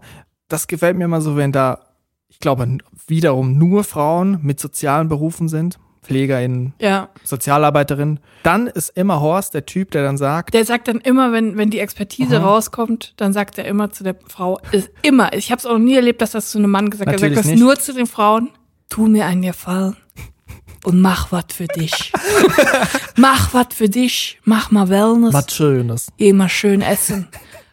[0.50, 1.80] das gefällt mir immer so, wenn da,
[2.28, 2.78] ich glaube,
[3.08, 5.80] wiederum nur Frauen mit sozialen Berufen sind.
[6.04, 7.10] PflegerInnen, Ja.
[7.24, 11.58] Sozialarbeiterin, dann ist immer Horst der Typ, der dann sagt, Der sagt dann immer, wenn,
[11.58, 15.60] wenn die Expertise rauskommt, dann sagt er immer zu der Frau, ist immer, ich habe
[15.60, 17.46] es auch noch nie erlebt, dass das zu einem Mann gesagt hat, er sagt das
[17.46, 17.60] nicht.
[17.60, 18.50] nur zu den Frauen,
[18.90, 19.96] tu mir einen Gefallen
[20.84, 22.12] und mach was für dich.
[23.18, 26.08] mach was für dich, mach mal Wellness, was Schönes.
[26.18, 27.28] geh mal schön essen.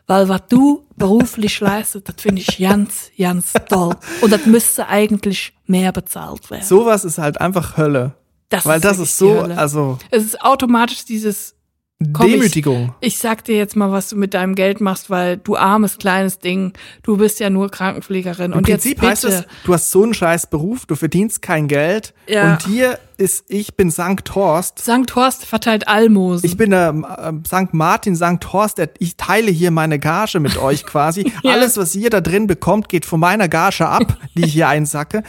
[0.06, 3.94] Weil was du beruflich leistest, das finde ich ganz, ganz toll.
[4.20, 6.64] Und das müsste eigentlich mehr bezahlt werden.
[6.64, 8.14] Sowas ist halt einfach Hölle.
[8.48, 11.54] Das Weil das wirklich ist so, also es ist automatisch dieses
[12.12, 12.94] Komm, ich- Demütigung.
[13.00, 16.38] Ich sag dir jetzt mal, was du mit deinem Geld machst, weil du armes kleines
[16.38, 18.52] Ding, du bist ja nur Krankenpflegerin.
[18.52, 21.42] Im und Prinzip jetzt heißt bitte, es, du hast so einen scheiß Beruf, du verdienst
[21.42, 22.52] kein Geld Ja.
[22.52, 24.78] und hier ist, ich bin Sankt Horst.
[24.78, 25.12] St.
[25.16, 26.46] Horst verteilt Almosen.
[26.46, 27.74] Ich bin der äh, St.
[27.74, 31.32] Martin, Sankt Horst, ich teile hier meine Gage mit euch quasi.
[31.42, 31.52] Ja.
[31.54, 35.24] Alles, was ihr da drin bekommt, geht von meiner Gage ab, die ich hier einsacke.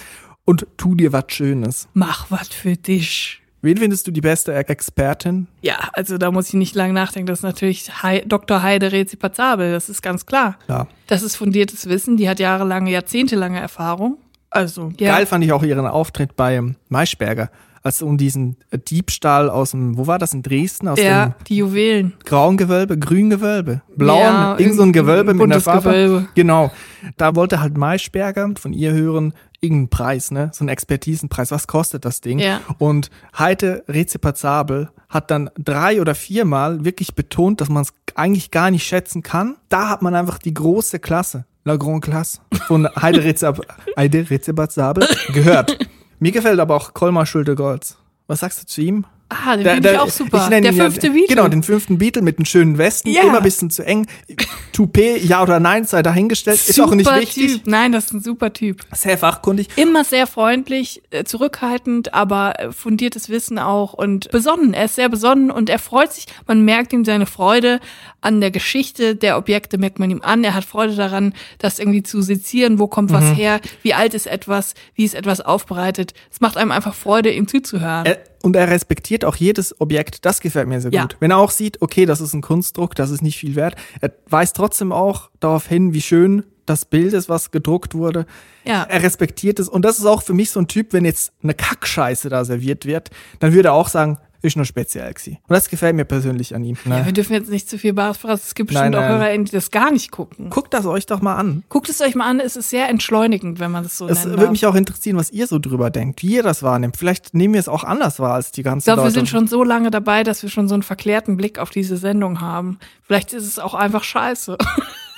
[0.45, 1.87] Und tu dir was Schönes.
[1.93, 3.41] Mach was für dich.
[3.61, 5.47] Wen findest du die beste Expertin?
[5.61, 7.27] Ja, also da muss ich nicht lange nachdenken.
[7.27, 8.63] Das ist natürlich Hei Dr.
[8.63, 10.57] Heide Rezipazabel, das ist ganz klar.
[10.67, 10.87] Ja.
[11.07, 14.17] Das ist fundiertes Wissen, die hat jahrelange, jahrzehntelange Erfahrung.
[14.49, 15.15] Also, ja.
[15.15, 17.51] Geil fand ich auch ihren Auftritt bei ähm, Maischberger,
[17.83, 18.57] als um diesen
[18.89, 20.87] Diebstahl aus dem, wo war das, in Dresden?
[20.87, 22.13] Aus Ja, dem die Juwelen.
[22.25, 25.89] grauen Gewölbe, grünen Gewölbe, blauen, Ja, irgend so ein irgendein Gewölbe mit einer Farbe.
[25.89, 26.27] Gewölbe.
[26.35, 26.71] Genau.
[27.17, 30.51] Da wollte halt Maischberger von ihr hören, irgendeinen Preis, ne?
[30.53, 31.51] So einen Expertisenpreis.
[31.51, 32.39] Was kostet das Ding?
[32.39, 32.61] Ja.
[32.77, 38.71] Und Heite Rezipazabel hat dann drei oder viermal wirklich betont, dass man es eigentlich gar
[38.71, 39.55] nicht schätzen kann.
[39.69, 43.23] Da hat man einfach die große Klasse, La Grande Classe von Heide,
[44.29, 45.88] Rezipazabel gehört.
[46.21, 47.97] Mir gefällt aber auch Kolmar Schulte-Golds.
[48.27, 49.05] Was sagst du zu ihm?
[49.31, 50.49] Ah, den finde ich auch super.
[50.49, 51.27] nenn Der ihn ja- fünfte Beatle.
[51.35, 53.09] Genau, den fünften Beatle mit den schönen Westen.
[53.11, 53.21] Ja.
[53.21, 54.07] Immer ein bisschen zu eng.
[54.73, 56.59] Toupet, ja oder nein, sei dahingestellt.
[56.67, 57.53] Ist auch nicht Super wichtig.
[57.53, 57.61] Typ.
[57.67, 58.81] Nein, das ist ein super Typ.
[58.93, 59.67] Sehr fachkundig.
[59.75, 64.73] Immer sehr freundlich, äh, zurückhaltend, aber äh, fundiertes Wissen auch und besonnen.
[64.73, 66.25] Er ist sehr besonnen und er freut sich.
[66.47, 67.79] Man merkt ihm seine Freude
[68.21, 70.43] an der Geschichte der Objekte, merkt man ihm an.
[70.43, 72.79] Er hat Freude daran, das irgendwie zu sezieren.
[72.79, 73.15] Wo kommt Mhm.
[73.15, 73.59] was her?
[73.83, 74.73] Wie alt ist etwas?
[74.95, 76.13] Wie ist etwas aufbereitet?
[76.31, 78.05] Es macht einem einfach Freude, ihm zuzuhören.
[78.05, 80.25] Er, und er respektiert auch jedes Objekt.
[80.25, 81.03] Das gefällt mir sehr Ja.
[81.03, 81.17] gut.
[81.19, 83.75] Wenn er auch sieht, okay, das ist ein Kunstdruck, das ist nicht viel wert.
[84.01, 88.25] Er weist trotzdem auch darauf hin, wie schön das Bild ist, was gedruckt wurde.
[88.63, 88.83] Ja.
[88.83, 89.67] Er respektiert es.
[89.67, 92.85] Und das ist auch für mich so ein Typ, wenn jetzt eine Kackscheiße da serviert
[92.85, 95.37] wird, dann würde er auch sagen, ist nur speziell gewesen.
[95.47, 96.77] Und das gefällt mir persönlich an ihm.
[96.85, 98.41] Ja, wir dürfen jetzt nicht zu viel Bares verraten.
[98.43, 99.17] Es gibt bestimmt Nein, auch nein.
[99.19, 100.49] HörerInnen, die das gar nicht gucken.
[100.49, 101.63] Guckt das euch doch mal an.
[101.69, 104.31] Guckt es euch mal an, es ist sehr entschleunigend, wenn man das so Es nennen
[104.31, 104.51] würde darf.
[104.51, 106.95] mich auch interessieren, was ihr so drüber denkt, wie ihr das wahrnehmt.
[106.97, 109.47] Vielleicht nehmen wir es auch anders wahr als die ganzen Ich glaube, wir sind schon
[109.47, 112.79] so lange dabei, dass wir schon so einen verklärten Blick auf diese Sendung haben.
[113.03, 114.57] Vielleicht ist es auch einfach scheiße.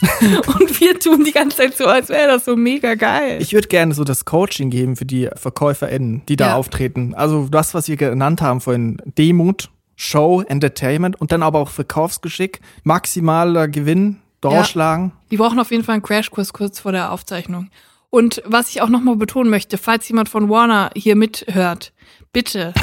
[0.59, 3.37] Und wir tun die ganze Zeit so, als wäre das so mega geil.
[3.41, 6.55] Ich würde gerne so das Coaching geben für die VerkäuferInnen, die da Ja.
[6.55, 7.13] auftreten.
[7.15, 12.59] Also das, was wir genannt haben vorhin, Demut, Show, Entertainment und dann aber auch Verkaufsgeschick,
[12.83, 15.11] maximaler Gewinn, durchschlagen.
[15.29, 17.69] Die brauchen auf jeden Fall einen Crashkurs kurz vor der Aufzeichnung.
[18.09, 21.93] Und was ich auch nochmal betonen möchte, falls jemand von Warner hier mithört,
[22.33, 22.73] bitte,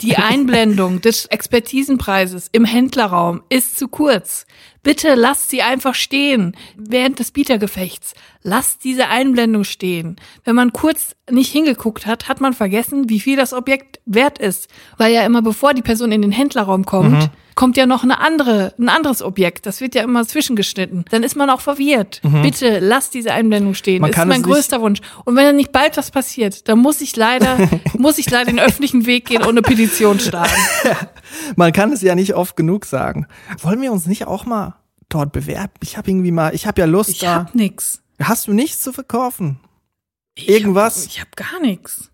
[0.00, 4.46] die Einblendung des Expertisenpreises im Händlerraum ist zu kurz.
[4.82, 8.14] Bitte lasst sie einfach stehen während des Bietergefechts.
[8.42, 10.16] Lasst diese Einblendung stehen.
[10.44, 14.68] Wenn man kurz nicht hingeguckt hat, hat man vergessen, wie viel das Objekt wert ist.
[14.96, 17.30] Weil ja immer bevor die Person in den Händlerraum kommt, Mhm.
[17.60, 19.66] Kommt ja noch eine andere, ein anderes Objekt.
[19.66, 21.04] Das wird ja immer zwischengeschnitten.
[21.10, 22.22] Dann ist man auch verwirrt.
[22.42, 23.96] Bitte lasst diese Einblendung stehen.
[23.96, 24.00] Mhm.
[24.00, 25.00] Man das ist mein größter Wunsch.
[25.26, 27.58] Und wenn dann nicht bald was passiert, dann muss ich leider,
[27.98, 30.54] muss ich leider den öffentlichen Weg gehen und eine Petition starten.
[31.56, 33.26] Man kann es ja nicht oft genug sagen.
[33.60, 34.76] Wollen wir uns nicht auch mal
[35.10, 35.74] dort bewerben?
[35.82, 37.34] Ich habe irgendwie mal, ich habe ja Lust Ich da.
[37.44, 38.00] hab nix.
[38.22, 39.60] Hast du nichts zu verkaufen?
[40.34, 41.02] Ich Irgendwas?
[41.02, 42.10] Hab, ich hab gar nix.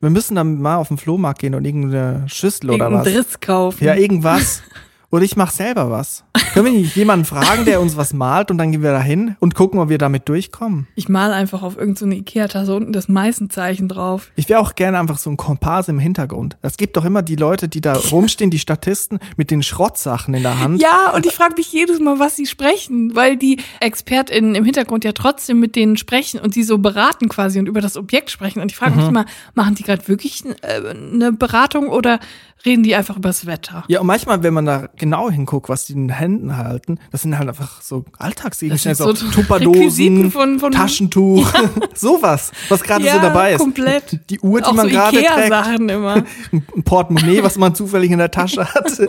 [0.00, 3.26] Wir müssen dann mal auf den Flohmarkt gehen und irgendeine Schüssel oder Irgendeinen was.
[3.26, 3.84] Driss kaufen.
[3.84, 4.60] Ja, irgendwas.
[5.10, 6.24] Oder ich mach selber was.
[6.52, 9.36] Können wir nicht jemanden fragen, der uns was malt und dann gehen wir da hin
[9.40, 10.86] und gucken, ob wir damit durchkommen?
[10.96, 14.30] Ich mal einfach auf irgendeine Ikea-Tasse unten das Meißenzeichen drauf.
[14.36, 16.58] Ich wäre auch gerne einfach so ein Komparse im Hintergrund.
[16.60, 20.42] Es gibt doch immer die Leute, die da rumstehen, die Statisten mit den Schrottsachen in
[20.42, 20.82] der Hand.
[20.82, 25.04] Ja, und ich frage mich jedes Mal, was sie sprechen, weil die ExpertInnen im Hintergrund
[25.04, 28.60] ja trotzdem mit denen sprechen und sie so beraten quasi und über das Objekt sprechen.
[28.60, 29.10] Und ich frage mich Mhm.
[29.10, 32.20] immer, machen die gerade wirklich äh, eine Beratung oder
[32.66, 33.84] reden die einfach übers Wetter?
[33.88, 37.22] Ja, und manchmal, wenn man da genau hinguckt, was die in den Händen halten, das
[37.22, 41.50] sind halt einfach so Alltagsgegenstände, Das so, Tupperdosen, von- von- Taschentuch,
[41.94, 43.58] sowas, was gerade so dabei ist.
[43.60, 44.20] komplett.
[44.30, 46.14] Die Uhr, die Auch man so gerade trägt, Ikea-Sachen immer.
[46.52, 48.98] ein Portemonnaie, was man zufällig in der Tasche hat.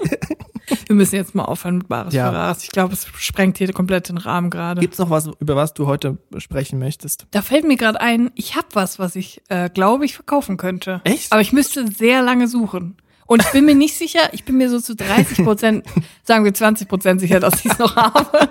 [0.88, 2.30] Wir müssen jetzt mal aufhören mit Bares Ja.
[2.32, 2.63] Verras.
[2.63, 4.82] Ich glaube, es sprengt hier komplett den Rahmen gerade.
[4.82, 7.25] Gibt's noch was, über was du heute sprechen möchtest?
[7.32, 11.02] Da fällt mir gerade ein, ich habe was, was ich äh, glaube, ich verkaufen könnte.
[11.06, 11.32] Echt?
[11.32, 12.97] Aber ich müsste sehr lange suchen.
[13.30, 15.86] Und ich bin mir nicht sicher, ich bin mir so zu 30 Prozent,
[16.24, 18.50] sagen wir 20 Prozent sicher, dass ich es noch habe.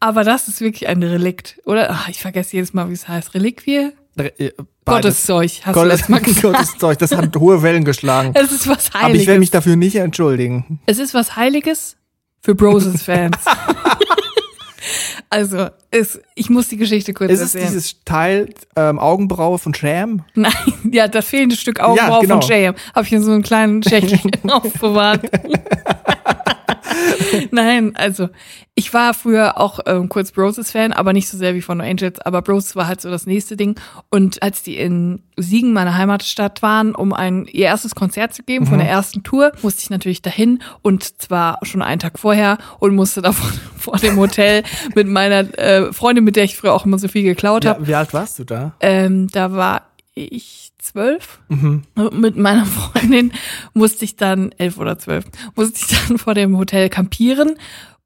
[0.00, 1.60] Aber das ist wirklich ein Relikt.
[1.66, 1.90] Oder?
[1.90, 3.34] Ach, ich vergesse jedes Mal, wie es heißt.
[3.34, 3.90] Reliquie?
[4.16, 4.52] Äh,
[4.86, 5.26] beides.
[5.26, 6.42] Gotteszeug, hast du Gottes, letztes Mal gesagt.
[6.42, 8.32] Gottes Zeug, das hat hohe Wellen geschlagen.
[8.34, 9.38] Es ist was Aber ich werde Heiliges.
[9.38, 10.80] mich dafür nicht entschuldigen.
[10.86, 11.98] Es ist was Heiliges
[12.40, 13.36] für Broses-Fans.
[15.30, 17.72] also, es, ich muss die Geschichte kurz Ist es erzählen.
[17.72, 20.24] dieses Teil ähm, Augenbraue von Sham?
[20.34, 20.52] Nein,
[20.90, 22.40] ja, das fehlende Stück Augenbraue Ja, genau.
[22.40, 22.74] von Jam.
[22.94, 25.22] Habe ich in so einem kleinen Schächchen aufbewahrt.
[27.50, 28.28] Nein, also
[28.74, 32.20] ich war früher auch ähm, kurz Broses-Fan, aber nicht so sehr wie von No Angels,
[32.20, 33.78] aber Bros war halt so das nächste Ding.
[34.10, 38.66] Und als die in Siegen, meiner Heimatstadt, waren, um ein ihr erstes Konzert zu geben
[38.66, 42.94] von der ersten Tour, musste ich natürlich dahin und zwar schon einen Tag vorher und
[42.94, 43.34] musste da
[43.84, 44.62] vor, dem Hotel
[44.94, 47.86] mit meiner äh, Freundin, mit der ich früher auch immer so viel geklaut habe, Ja,
[47.88, 48.74] wie alt warst du da?
[48.80, 49.82] ähm, da war
[50.14, 51.40] ich zwölf.
[51.48, 51.82] Mhm.
[52.12, 53.32] Mit meiner Freundin
[53.72, 55.24] musste ich dann, elf oder zwölf,
[55.56, 57.54] musste ich dann vor dem Hotel campieren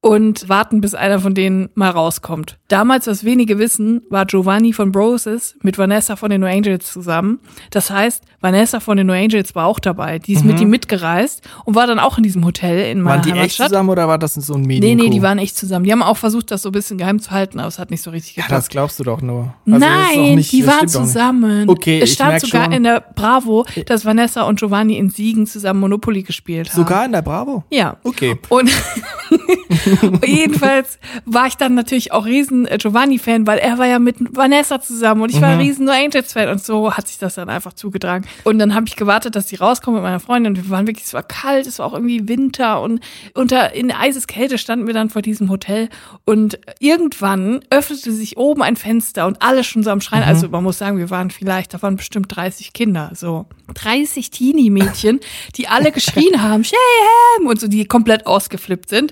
[0.01, 2.57] und warten, bis einer von denen mal rauskommt.
[2.69, 7.39] Damals, was wenige wissen, war Giovanni von Broses mit Vanessa von den No Angels zusammen.
[7.69, 10.19] Das heißt, Vanessa von den No Angels war auch dabei.
[10.19, 13.19] Die ist mit ihm mitgereist und war dann auch in diesem Hotel in meiner Mhm.
[13.19, 13.67] Waren die echt Heimatstadt.
[13.69, 14.97] zusammen oder war das so ein Medien?
[14.97, 15.83] Nee, nee, die waren echt zusammen.
[15.85, 18.01] Die haben auch versucht, das so ein bisschen geheim zu halten, aber es hat nicht
[18.01, 18.57] so richtig Ja, geklappt.
[18.63, 19.53] das glaubst du doch nur.
[19.67, 21.67] Also Nein, nicht- die waren zusammen.
[21.69, 22.73] Okay, es stand sogar schon.
[22.73, 26.75] in der Bravo, dass Vanessa und Giovanni in Siegen zusammen Monopoly gespielt haben.
[26.77, 27.63] Sogar in der Bravo?
[27.71, 27.97] Ja.
[28.03, 28.37] Okay.
[28.49, 28.69] Und
[30.25, 34.81] Jedenfalls war ich dann natürlich auch riesen äh, Giovanni-Fan, weil er war ja mit Vanessa
[34.81, 38.25] zusammen und ich war riesen No Angels-Fan und so hat sich das dann einfach zugetragen.
[38.43, 40.53] Und dann habe ich gewartet, dass sie rauskommen mit meiner Freundin.
[40.53, 42.81] Und wir waren wirklich, es war kalt, es war auch irgendwie Winter.
[42.81, 43.01] Und
[43.33, 45.89] unter in Eiseskälte standen wir dann vor diesem Hotel.
[46.25, 50.23] Und irgendwann öffnete sich oben ein Fenster und alle schon so am Schreien.
[50.23, 53.45] Also man muss sagen, wir waren vielleicht, da waren bestimmt 30 Kinder, so.
[53.73, 55.19] 30 Teenie-Mädchen,
[55.55, 59.11] die alle geschrien haben, Shayham und so, die komplett ausgeflippt sind.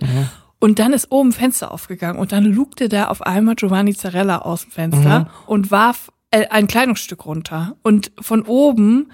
[0.59, 2.19] Und dann ist oben Fenster aufgegangen.
[2.19, 6.11] Und dann lugte da auf einmal Giovanni Zarella aus dem Fenster und warf
[6.45, 7.75] ein Kleidungsstück runter.
[7.83, 9.11] Und von oben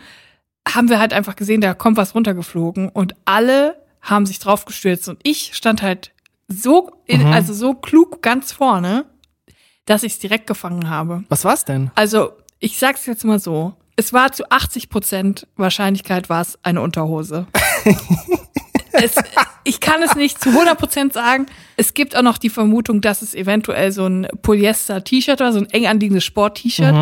[0.68, 5.08] haben wir halt einfach gesehen, da kommt was runtergeflogen und alle haben sich drauf gestürzt
[5.08, 6.12] und ich stand halt
[6.48, 9.06] so, in, also so klug ganz vorne,
[9.86, 11.24] dass ich es direkt gefangen habe.
[11.30, 11.92] Was war's denn?
[11.96, 13.74] Also, ich sag's jetzt mal so.
[13.96, 17.48] Es war zu 80 Prozent Wahrscheinlichkeit war es eine Unterhose.
[18.92, 19.16] es,
[19.64, 21.46] ich kann es nicht zu 100 Prozent sagen.
[21.78, 25.70] Es gibt auch noch die Vermutung, dass es eventuell so ein Polyester-T-Shirt war, so ein
[25.70, 26.94] eng anliegendes Sport-T-Shirt.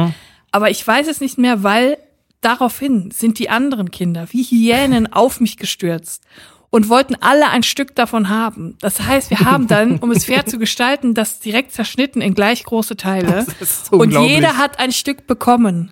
[0.52, 1.98] Aber ich weiß es nicht mehr, weil
[2.42, 6.24] daraufhin sind die anderen Kinder wie Hyänen auf mich gestürzt
[6.72, 8.78] und wollten alle ein Stück davon haben.
[8.80, 12.64] Das heißt, wir haben dann, um es fair zu gestalten, das direkt zerschnitten in gleich
[12.64, 13.46] große Teile.
[13.46, 14.36] Das ist und unglaublich.
[14.36, 15.92] jeder hat ein Stück bekommen.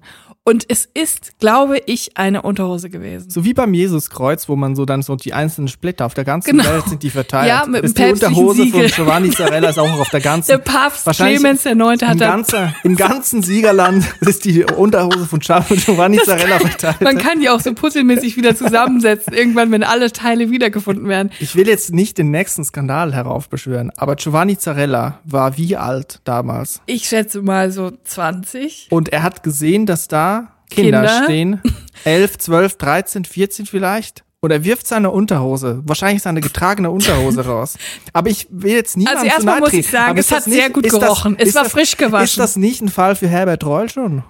[0.50, 3.30] Und es ist, glaube ich, eine Unterhose gewesen.
[3.30, 6.50] So wie beim Jesuskreuz, wo man so dann so die einzelnen Splitter auf der ganzen
[6.58, 6.64] Genau.
[6.64, 7.48] Welt sind die verteilt.
[7.48, 8.90] Ja, mit ist dem die Unterhose von Siegel.
[8.90, 10.50] Giovanni Zarella ist auch auf der ganzen.
[10.50, 15.28] Der Papst Wahrscheinlich Clemens der Neunte hat im, ganzen, Im ganzen Siegerland ist die Unterhose
[15.28, 17.02] von Giovanni Zarella verteilt.
[17.02, 21.30] Man kann die auch so puzzelmäßig wieder zusammensetzen, irgendwann, wenn alle Teile wiedergefunden werden.
[21.40, 26.82] Ich will jetzt nicht den nächsten Skandal heraufbeschwören, aber Giovanni Zarella war wie alt damals?
[26.88, 28.88] Ich schätze mal so 20.
[28.90, 30.39] Und er hat gesehen, dass da
[30.70, 31.24] Kinder, Kinder?
[31.24, 31.62] stehen.
[32.06, 34.24] 11, 12, 13, 14 vielleicht.
[34.42, 37.78] Und er wirft seine Unterhose, wahrscheinlich seine getragene Unterhose raus.
[38.14, 40.94] Aber ich will jetzt niemandem Also erstmal muss ich sagen, es hat sehr gut ist
[40.94, 41.36] das- gerochen.
[41.38, 42.24] Es war das- frisch gewaschen.
[42.24, 44.24] Ist das nicht ein Fall für Herbert Reul schon?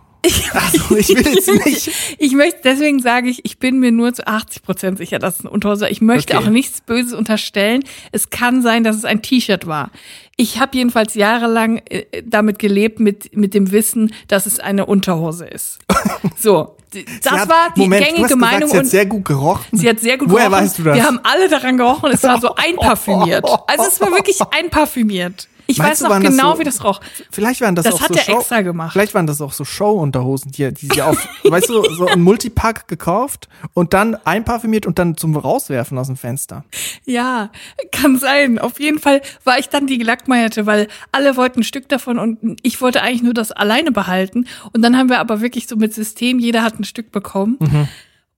[0.54, 1.92] Also ich will jetzt nicht.
[2.18, 5.42] Ich möchte, deswegen sage ich, ich bin mir nur zu 80 Prozent sicher, dass es
[5.42, 5.92] eine Unterhose war.
[5.92, 6.46] Ich möchte Okay.
[6.46, 7.84] auch nichts Böses unterstellen.
[8.12, 9.92] Es kann sein, dass es ein T-Shirt war.
[10.36, 15.46] Ich habe jedenfalls jahrelang äh, damit gelebt, mit, mit dem Wissen, dass es eine Unterhose
[15.46, 15.80] ist.
[16.38, 16.78] So,
[17.24, 18.70] das hat- war die Moment, du gängige hast gesagt, Meinung.
[18.70, 19.66] Sie hat sehr gut gerochen.
[19.78, 20.64] Sie hat sehr gut Woher gerochen.
[20.64, 20.96] weißt du das?
[20.96, 22.12] Wir haben alle daran gerochen.
[22.14, 23.44] Es war so einparfümiert.
[23.68, 25.48] Also es war wirklich einparfümiert.
[25.70, 27.00] Ich Meinst weiß noch genau, so- wie das roch.
[27.32, 28.92] Vielleicht waren das, Das auch hat so Show, extra gemacht.
[28.92, 32.88] Vielleicht waren das auch so Show-Unterhosen, die, die sie auf, weißt du, so ein Multipack
[32.88, 36.66] gekauft und dann einparfümiert und dann zum Rauswerfen aus dem Fenster.
[37.06, 37.52] Ja,
[37.92, 38.58] kann sein.
[38.58, 42.60] Auf jeden Fall war ich dann die Gelackmeierte, weil alle wollten ein Stück davon und
[42.64, 44.46] ich wollte eigentlich nur das alleine behalten.
[44.74, 47.58] Und dann haben wir aber wirklich so mit System, jeder hat ein Stück bekommen.
[47.60, 47.88] Mhm.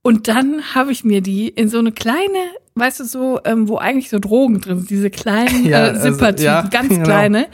[0.02, 2.38] Und dann habe ich mir die in so eine kleine,
[2.74, 6.24] weißt du, so, ähm, wo eigentlich so Drogen drin sind, diese kleinen Ja, äh, also,
[6.42, 7.04] ja, ganz genau.
[7.04, 7.48] kleine.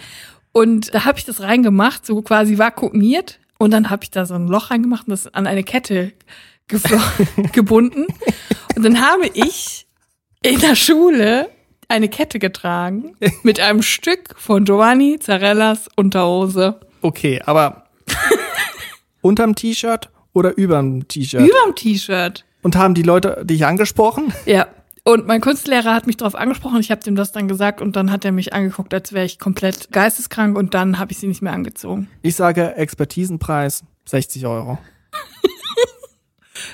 [0.53, 3.39] Und da habe ich das reingemacht, so quasi vakuumiert.
[3.59, 6.13] Und dann habe ich da so ein Loch reingemacht und das an eine Kette
[7.53, 8.07] gebunden.
[8.77, 9.87] Und dann habe ich
[10.43, 11.49] in der Schule
[11.89, 16.79] eine Kette getragen mit einem Stück von Giovanni Zarellas Unterhose.
[17.01, 17.85] Okay, aber
[19.21, 21.41] unterm T-Shirt oder überm T-Shirt?
[21.41, 22.45] Überm T-Shirt.
[22.63, 24.33] Und haben die Leute dich angesprochen?
[24.47, 24.67] Ja.
[25.09, 26.81] Und mein Kunstlehrer hat mich darauf angesprochen.
[26.81, 29.39] Ich habe dem das dann gesagt und dann hat er mich angeguckt, als wäre ich
[29.39, 32.11] komplett geisteskrank und dann habe ich sie nicht mehr angezogen.
[32.21, 34.77] Ich sage Expertisenpreis 60 Euro.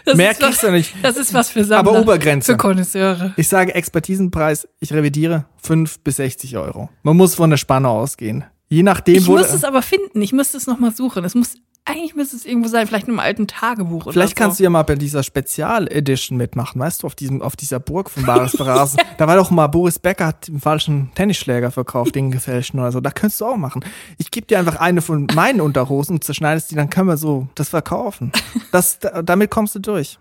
[0.04, 0.94] Das Mehr ist was, kriegst du nicht.
[1.02, 1.90] Das ist was für Sammler.
[1.92, 2.52] Aber Obergrenze.
[2.52, 3.34] Für Konnoisseure.
[3.36, 6.88] Ich sage Expertisenpreis, ich revidiere 5 bis 60 Euro.
[7.04, 8.44] Man muss von der Spanne ausgehen.
[8.68, 9.36] Je nachdem, Ich wo.
[9.36, 10.20] muss es aber finden.
[10.22, 11.24] Ich müsste es nochmal suchen.
[11.24, 11.54] Es muss,
[11.86, 14.42] eigentlich müsste es irgendwo sein, vielleicht in einem alten Tagebuch oder Vielleicht so.
[14.42, 18.08] kannst du ja mal bei dieser Spezial-Edition mitmachen, weißt du, auf diesem, auf dieser Burg
[18.10, 19.00] von Baris Berasen.
[19.18, 23.00] da war doch mal Boris Becker hat den falschen Tennisschläger verkauft, den gefälschten oder so.
[23.00, 23.84] Da könntest du auch machen.
[24.16, 27.48] Ich gebe dir einfach eine von meinen Unterhosen und zerschneidest die, dann können wir so
[27.54, 28.32] das verkaufen.
[28.72, 30.18] Das, da, damit kommst du durch.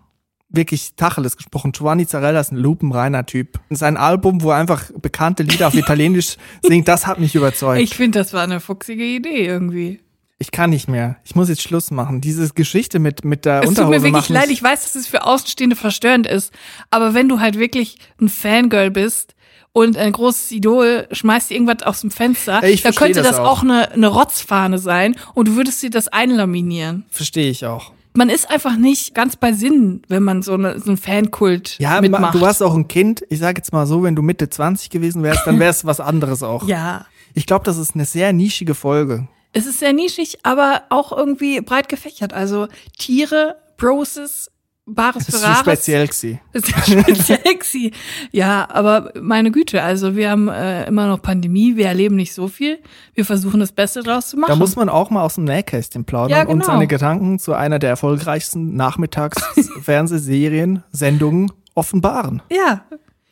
[0.50, 1.72] Wirklich Tacheles gesprochen.
[1.72, 3.60] Giovanni Zarella ist ein lupenreiner Typ.
[3.70, 7.82] Sein Album, wo er einfach bekannte Lieder auf Italienisch singt, das hat mich überzeugt.
[7.82, 10.02] Ich finde, das war eine fuchsige Idee irgendwie.
[10.40, 11.18] Ich kann nicht mehr.
[11.24, 12.20] Ich muss jetzt Schluss machen.
[12.20, 14.84] Diese Geschichte mit, mit der Es tut Unterhose mir wirklich macht mich- leid, ich weiß,
[14.84, 16.52] dass es für Außenstehende verstörend ist,
[16.92, 19.36] aber wenn du halt wirklich ein Fangirl bist
[19.72, 23.40] und ein großes Idol, schmeißt dir irgendwas aus dem Fenster, Ja, da könnte das das
[23.40, 23.60] auch.
[23.60, 27.06] auch eine, eine Rotzfahne sein und du würdest dir das einlaminieren.
[27.10, 27.92] Verstehe ich auch.
[28.16, 31.92] Man ist einfach nicht ganz bei Sinn, wenn man so, eine, so einen Fankult Ja,
[31.96, 32.36] ma- mitmacht.
[32.36, 33.24] du warst auch ein Kind.
[33.30, 36.00] Ich sage jetzt mal so, wenn du Mitte 20 gewesen wärst, dann wäre es was
[36.00, 36.68] anderes auch.
[36.68, 37.06] ja.
[37.34, 39.28] Ich glaube, das ist eine sehr nischige Folge.
[39.54, 42.34] Es ist sehr nischig, aber auch irgendwie breit gefächert.
[42.34, 44.50] Also Tiere, Broses,
[44.86, 46.42] Bares Das ist zu speziell gewesen.
[46.52, 47.92] Das ist speziell sexy.
[48.32, 52.50] Ja, aber meine Güte, also wir haben äh, immer noch Pandemie, wir erleben nicht so
[52.50, 52.80] viel.
[53.14, 54.50] Wir versuchen das Beste draus zu machen.
[54.50, 56.66] Da muss man auch mal aus dem Nähkästchen plaudern Ja, und genau.
[56.66, 58.76] seine Gedanken zu einer der erfolgreichsten
[59.64, 62.42] Nachmittags-Fernsehserien, Sendungen offenbaren.
[62.52, 62.84] ja.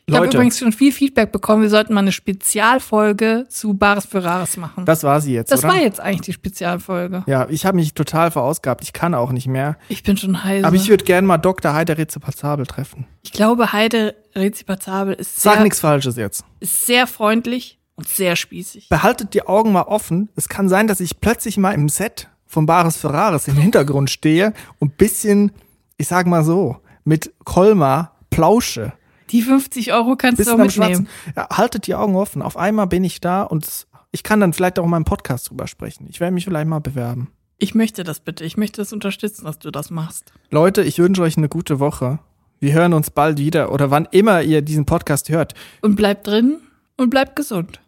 [0.06, 4.22] Ich habe übrigens schon viel Feedback bekommen, wir sollten mal eine Spezialfolge zu Bares für
[4.22, 4.84] Rares machen.
[4.84, 5.74] Das war sie jetzt, Das oder?
[5.74, 7.22] war jetzt eigentlich die Spezialfolge.
[7.26, 8.82] ja, ich habe mich total verausgabt.
[8.84, 9.76] Ich kann auch nicht mehr.
[9.88, 10.66] Ich bin schon heiser.
[10.66, 11.72] Aber ich würde gerne mal Dr.
[11.74, 13.06] Heider Rezepazabel treffen.
[13.22, 16.44] Ich glaube, Heide Rezipazabel ist Sag sehr, nichts Falsches jetzt.
[16.60, 18.88] ist sehr freundlich und sehr spießig.
[18.88, 20.30] Behaltet die Augen mal offen.
[20.36, 24.52] Es kann sein, dass ich plötzlich mal im Set von Bares Ferraris im Hintergrund stehe
[24.78, 25.52] und bisschen,
[25.96, 28.92] ich sag mal so, mit Kolmar plausche.
[29.32, 31.08] Die 50 Euro kannst du Bisschen auch am mitnehmen.
[31.34, 32.42] Ja, haltet die Augen offen.
[32.42, 35.66] Auf einmal bin ich da und ich kann dann vielleicht auch in meinem Podcast drüber
[35.66, 36.06] sprechen.
[36.10, 37.30] Ich werde mich vielleicht mal bewerben.
[37.56, 38.44] Ich möchte das bitte.
[38.44, 40.32] Ich möchte das unterstützen, dass du das machst.
[40.50, 42.18] Leute, ich wünsche euch eine gute Woche.
[42.60, 45.54] Wir hören uns bald wieder oder wann immer ihr diesen Podcast hört.
[45.80, 46.58] Und bleib drin
[46.98, 47.80] und bleib gesund.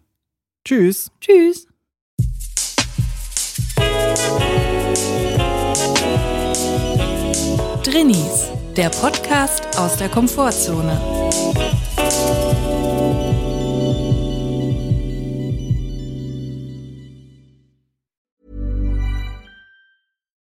[0.64, 1.10] Tschüss.
[1.20, 1.66] Tschüss.
[7.84, 11.13] Drinnies, der Podcast aus der Komfortzone.
[12.10, 12.83] Thank you.